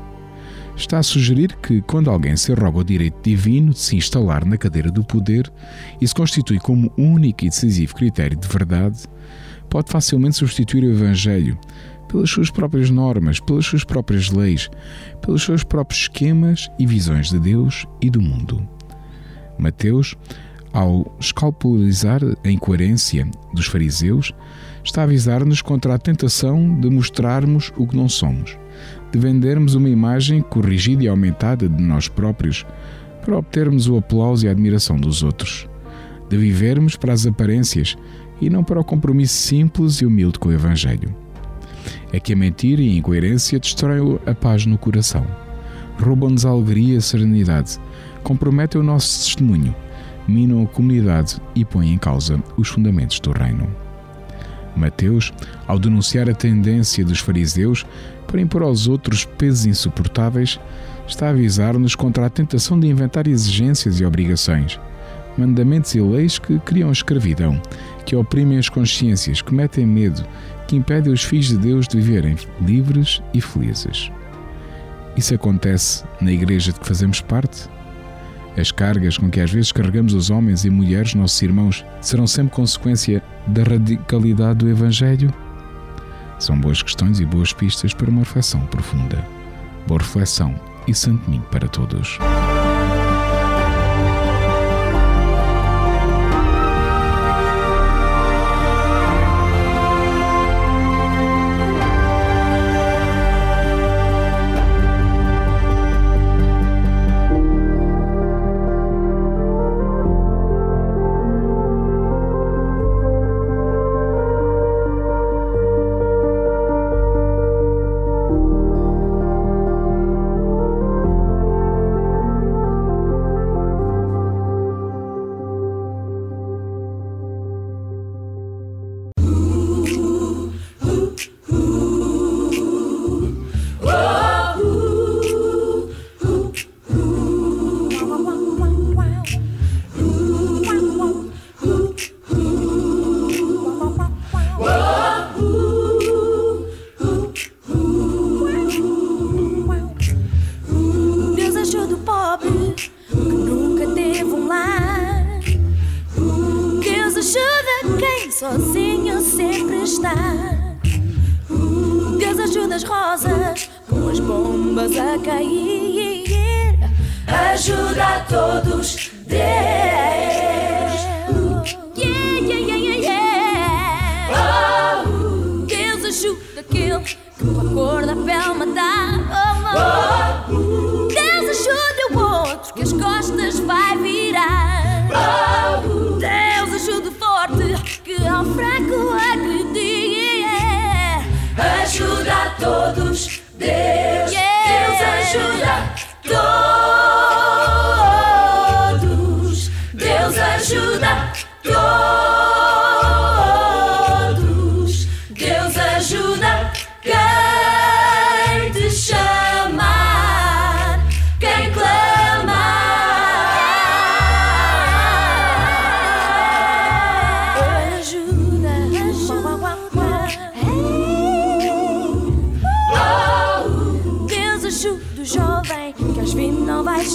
Está 0.79 0.97
a 0.97 1.03
sugerir 1.03 1.57
que, 1.57 1.81
quando 1.81 2.09
alguém 2.09 2.37
se 2.37 2.53
arroga 2.53 2.79
o 2.79 2.83
direito 2.85 3.21
divino 3.21 3.73
de 3.73 3.79
se 3.79 3.97
instalar 3.97 4.45
na 4.45 4.57
cadeira 4.57 4.89
do 4.89 5.03
poder 5.03 5.51
e 5.99 6.07
se 6.07 6.15
constitui 6.15 6.57
como 6.57 6.91
único 6.97 7.43
e 7.43 7.49
decisivo 7.49 7.93
critério 7.93 8.37
de 8.37 8.47
verdade, 8.47 9.03
pode 9.69 9.91
facilmente 9.91 10.37
substituir 10.37 10.85
o 10.85 10.91
Evangelho 10.91 11.59
pelas 12.07 12.29
suas 12.29 12.49
próprias 12.49 12.89
normas, 12.89 13.41
pelas 13.41 13.65
suas 13.65 13.83
próprias 13.83 14.29
leis, 14.29 14.69
pelos 15.21 15.43
seus 15.43 15.65
próprios 15.65 16.03
esquemas 16.03 16.71
e 16.79 16.87
visões 16.87 17.29
de 17.29 17.39
Deus 17.39 17.85
e 18.01 18.09
do 18.09 18.21
mundo. 18.21 18.65
Mateus, 19.59 20.15
ao 20.73 21.11
escalpelizar 21.19 22.21
a 22.43 22.49
incoerência 22.49 23.27
dos 23.53 23.65
fariseus, 23.65 24.33
está 24.83 25.01
a 25.01 25.03
avisar-nos 25.03 25.61
contra 25.61 25.95
a 25.95 25.99
tentação 25.99 26.79
de 26.79 26.89
mostrarmos 26.89 27.71
o 27.77 27.87
que 27.87 27.97
não 27.97 28.07
somos, 28.07 28.57
de 29.11 29.19
vendermos 29.19 29.75
uma 29.75 29.89
imagem 29.89 30.41
corrigida 30.41 31.03
e 31.03 31.07
aumentada 31.07 31.67
de 31.67 31.81
nós 31.81 32.07
próprios 32.07 32.65
para 33.23 33.37
obtermos 33.37 33.87
o 33.87 33.97
aplauso 33.97 34.45
e 34.45 34.49
a 34.49 34.51
admiração 34.51 34.97
dos 34.97 35.23
outros, 35.23 35.67
de 36.29 36.37
vivermos 36.37 36.95
para 36.95 37.13
as 37.13 37.25
aparências 37.25 37.97
e 38.39 38.49
não 38.49 38.63
para 38.63 38.79
o 38.79 38.83
compromisso 38.83 39.35
simples 39.35 39.95
e 39.95 40.05
humilde 40.05 40.39
com 40.39 40.49
o 40.49 40.53
Evangelho. 40.53 41.13
É 42.11 42.19
que 42.19 42.33
a 42.33 42.35
mentira 42.35 42.81
e 42.81 42.89
a 42.89 42.97
incoerência 42.97 43.59
destroem 43.59 44.19
a 44.25 44.33
paz 44.33 44.65
no 44.65 44.77
coração, 44.77 45.25
roubam-nos 46.01 46.45
a 46.45 46.49
alegria 46.49 46.95
e 46.95 46.97
a 46.97 47.01
serenidade, 47.01 47.77
comprometem 48.23 48.79
o 48.79 48.83
nosso 48.83 49.25
testemunho, 49.25 49.75
minam 50.27 50.63
a 50.63 50.67
comunidade 50.67 51.41
e 51.55 51.65
põem 51.65 51.93
em 51.93 51.97
causa 51.97 52.41
os 52.57 52.67
fundamentos 52.67 53.19
do 53.19 53.31
reino. 53.31 53.67
Mateus, 54.75 55.33
ao 55.67 55.79
denunciar 55.79 56.29
a 56.29 56.33
tendência 56.33 57.03
dos 57.03 57.19
fariseus 57.19 57.85
para 58.27 58.41
impor 58.41 58.61
aos 58.61 58.87
outros 58.87 59.25
pesos 59.25 59.65
insuportáveis, 59.65 60.59
está 61.07 61.27
a 61.27 61.29
avisar-nos 61.31 61.95
contra 61.95 62.25
a 62.25 62.29
tentação 62.29 62.79
de 62.79 62.87
inventar 62.87 63.27
exigências 63.27 63.99
e 63.99 64.05
obrigações, 64.05 64.79
mandamentos 65.37 65.95
e 65.95 66.01
leis 66.01 66.37
que 66.37 66.59
criam 66.59 66.91
escravidão, 66.91 67.59
que 68.05 68.15
oprimem 68.15 68.57
as 68.57 68.69
consciências, 68.69 69.41
que 69.41 69.53
metem 69.53 69.85
medo, 69.85 70.23
que 70.67 70.75
impedem 70.75 71.11
os 71.11 71.23
filhos 71.23 71.47
de 71.47 71.57
Deus 71.57 71.87
de 71.87 71.97
viverem 71.97 72.35
livres 72.61 73.21
e 73.33 73.41
felizes. 73.41 74.11
Isso 75.17 75.33
acontece 75.33 76.03
na 76.21 76.31
igreja 76.31 76.71
de 76.71 76.79
que 76.79 76.87
fazemos 76.87 77.21
parte? 77.21 77.67
As 78.59 78.71
cargas 78.71 79.17
com 79.17 79.29
que 79.29 79.39
às 79.39 79.49
vezes 79.49 79.71
carregamos 79.71 80.13
os 80.13 80.29
homens 80.29 80.65
e 80.65 80.69
mulheres, 80.69 81.15
nossos 81.15 81.41
irmãos, 81.41 81.85
serão 82.01 82.27
sempre 82.27 82.53
consequência 82.53 83.23
da 83.47 83.63
radicalidade 83.63 84.59
do 84.59 84.69
Evangelho? 84.69 85.33
São 86.37 86.59
boas 86.59 86.83
questões 86.83 87.21
e 87.21 87.25
boas 87.25 87.53
pistas 87.53 87.93
para 87.93 88.09
uma 88.09 88.19
reflexão 88.19 88.59
profunda. 88.65 89.25
Boa 89.87 90.01
reflexão 90.01 90.59
e 90.85 90.93
santo 90.93 91.23
domingo 91.23 91.45
para 91.45 91.69
todos. 91.69 92.19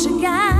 Chegar. 0.05 0.54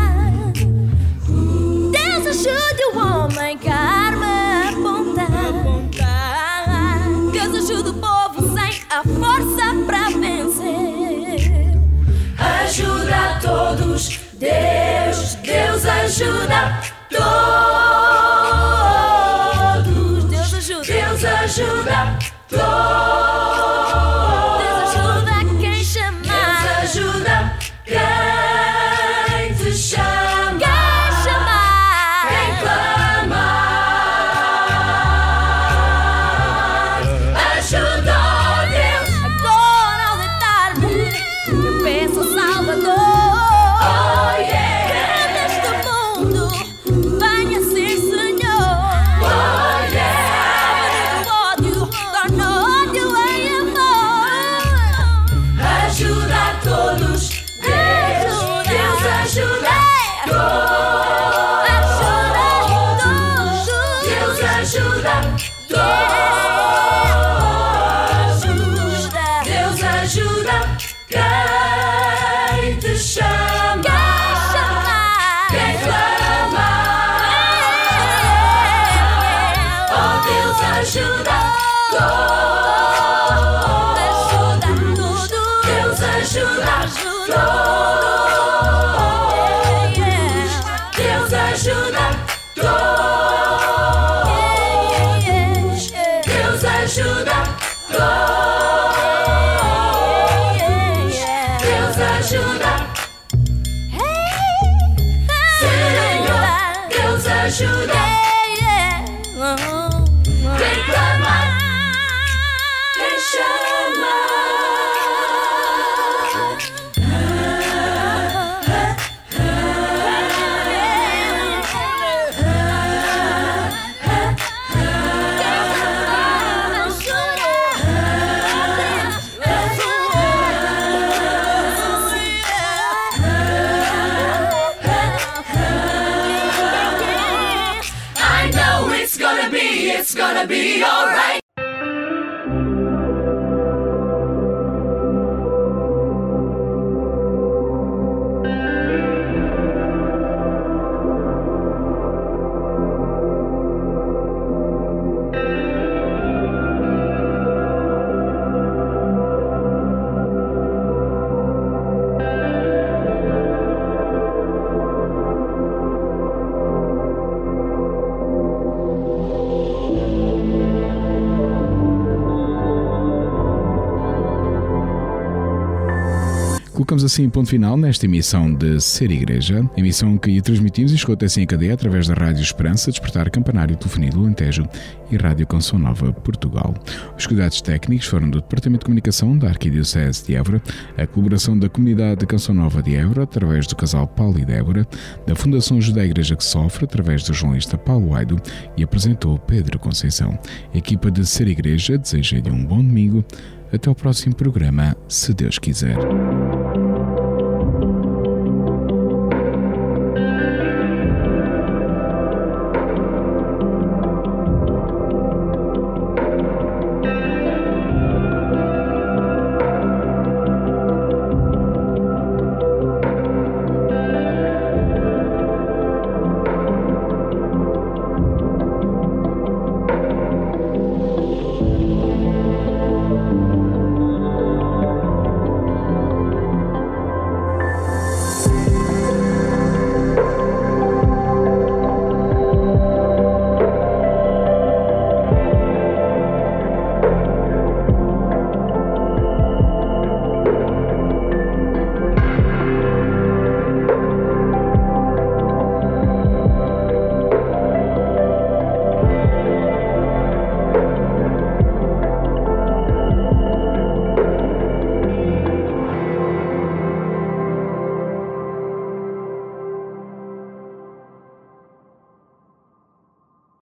Assim 177.05 177.29
ponto 177.29 177.51
final 177.51 177.77
nesta 177.77 178.07
emissão 178.07 178.51
de 178.55 178.81
Ser 178.81 179.11
Igreja, 179.11 179.63
emissão 179.77 180.17
que 180.17 180.41
transmitimos 180.41 180.91
e 180.91 180.95
escuta-se 180.95 181.39
em 181.39 181.47
cadeia 181.47 181.75
através 181.75 182.09
da 182.09 182.15
Rádio 182.15 182.43
Esperança, 182.43 182.91
Despertar 182.91 183.29
Campanário, 183.31 183.77
Telefonia 183.77 184.11
do 184.11 184.21
Alentejo 184.21 184.67
e 185.11 185.17
Rádio 185.19 185.47
Canção 185.47 185.79
Nova 185.79 186.15
Portugal. 186.15 186.73
Os 187.17 187.27
cuidados 187.27 187.61
técnicos 187.61 188.07
foram 188.07 188.31
do 188.31 188.41
Departamento 188.41 188.81
de 188.81 188.87
Comunicação 188.87 189.37
da 189.37 189.49
Arquidiocese 189.49 190.25
de 190.25 190.35
Évora, 190.35 190.63
a 190.97 191.07
colaboração 191.07 191.59
da 191.59 191.69
Comunidade 191.69 192.21
de 192.21 192.27
Canção 192.27 192.55
Nova 192.55 192.83
de 192.83 192.97
Évora, 192.97 193.25
através 193.25 193.67
do 193.67 193.77
casal 193.77 194.07
Paulo 194.07 194.39
e 194.39 194.45
Débora, 194.47 194.89
da 195.27 195.37
Fundação 195.37 195.79
Judé 195.83 196.07
Igreja 196.07 196.35
que 196.35 196.45
Sofre, 196.45 196.87
através 196.87 197.23
do 197.25 197.35
jornalista 197.35 197.77
Paulo 197.77 198.15
Aido 198.15 198.41
e 198.79 198.83
apresentou 198.83 199.39
Pedro 199.39 199.79
Conceição. 199.79 200.39
A 200.73 200.79
equipa 200.79 201.11
de 201.11 201.27
Ser 201.27 201.49
Igreja 201.49 201.99
deseja-lhe 201.99 202.51
um 202.51 202.65
bom 202.65 202.83
domingo. 202.83 203.23
Até 203.71 203.89
ao 203.91 203.95
próximo 203.95 204.35
programa, 204.35 204.97
se 205.07 205.35
Deus 205.35 205.59
quiser. 205.59 205.97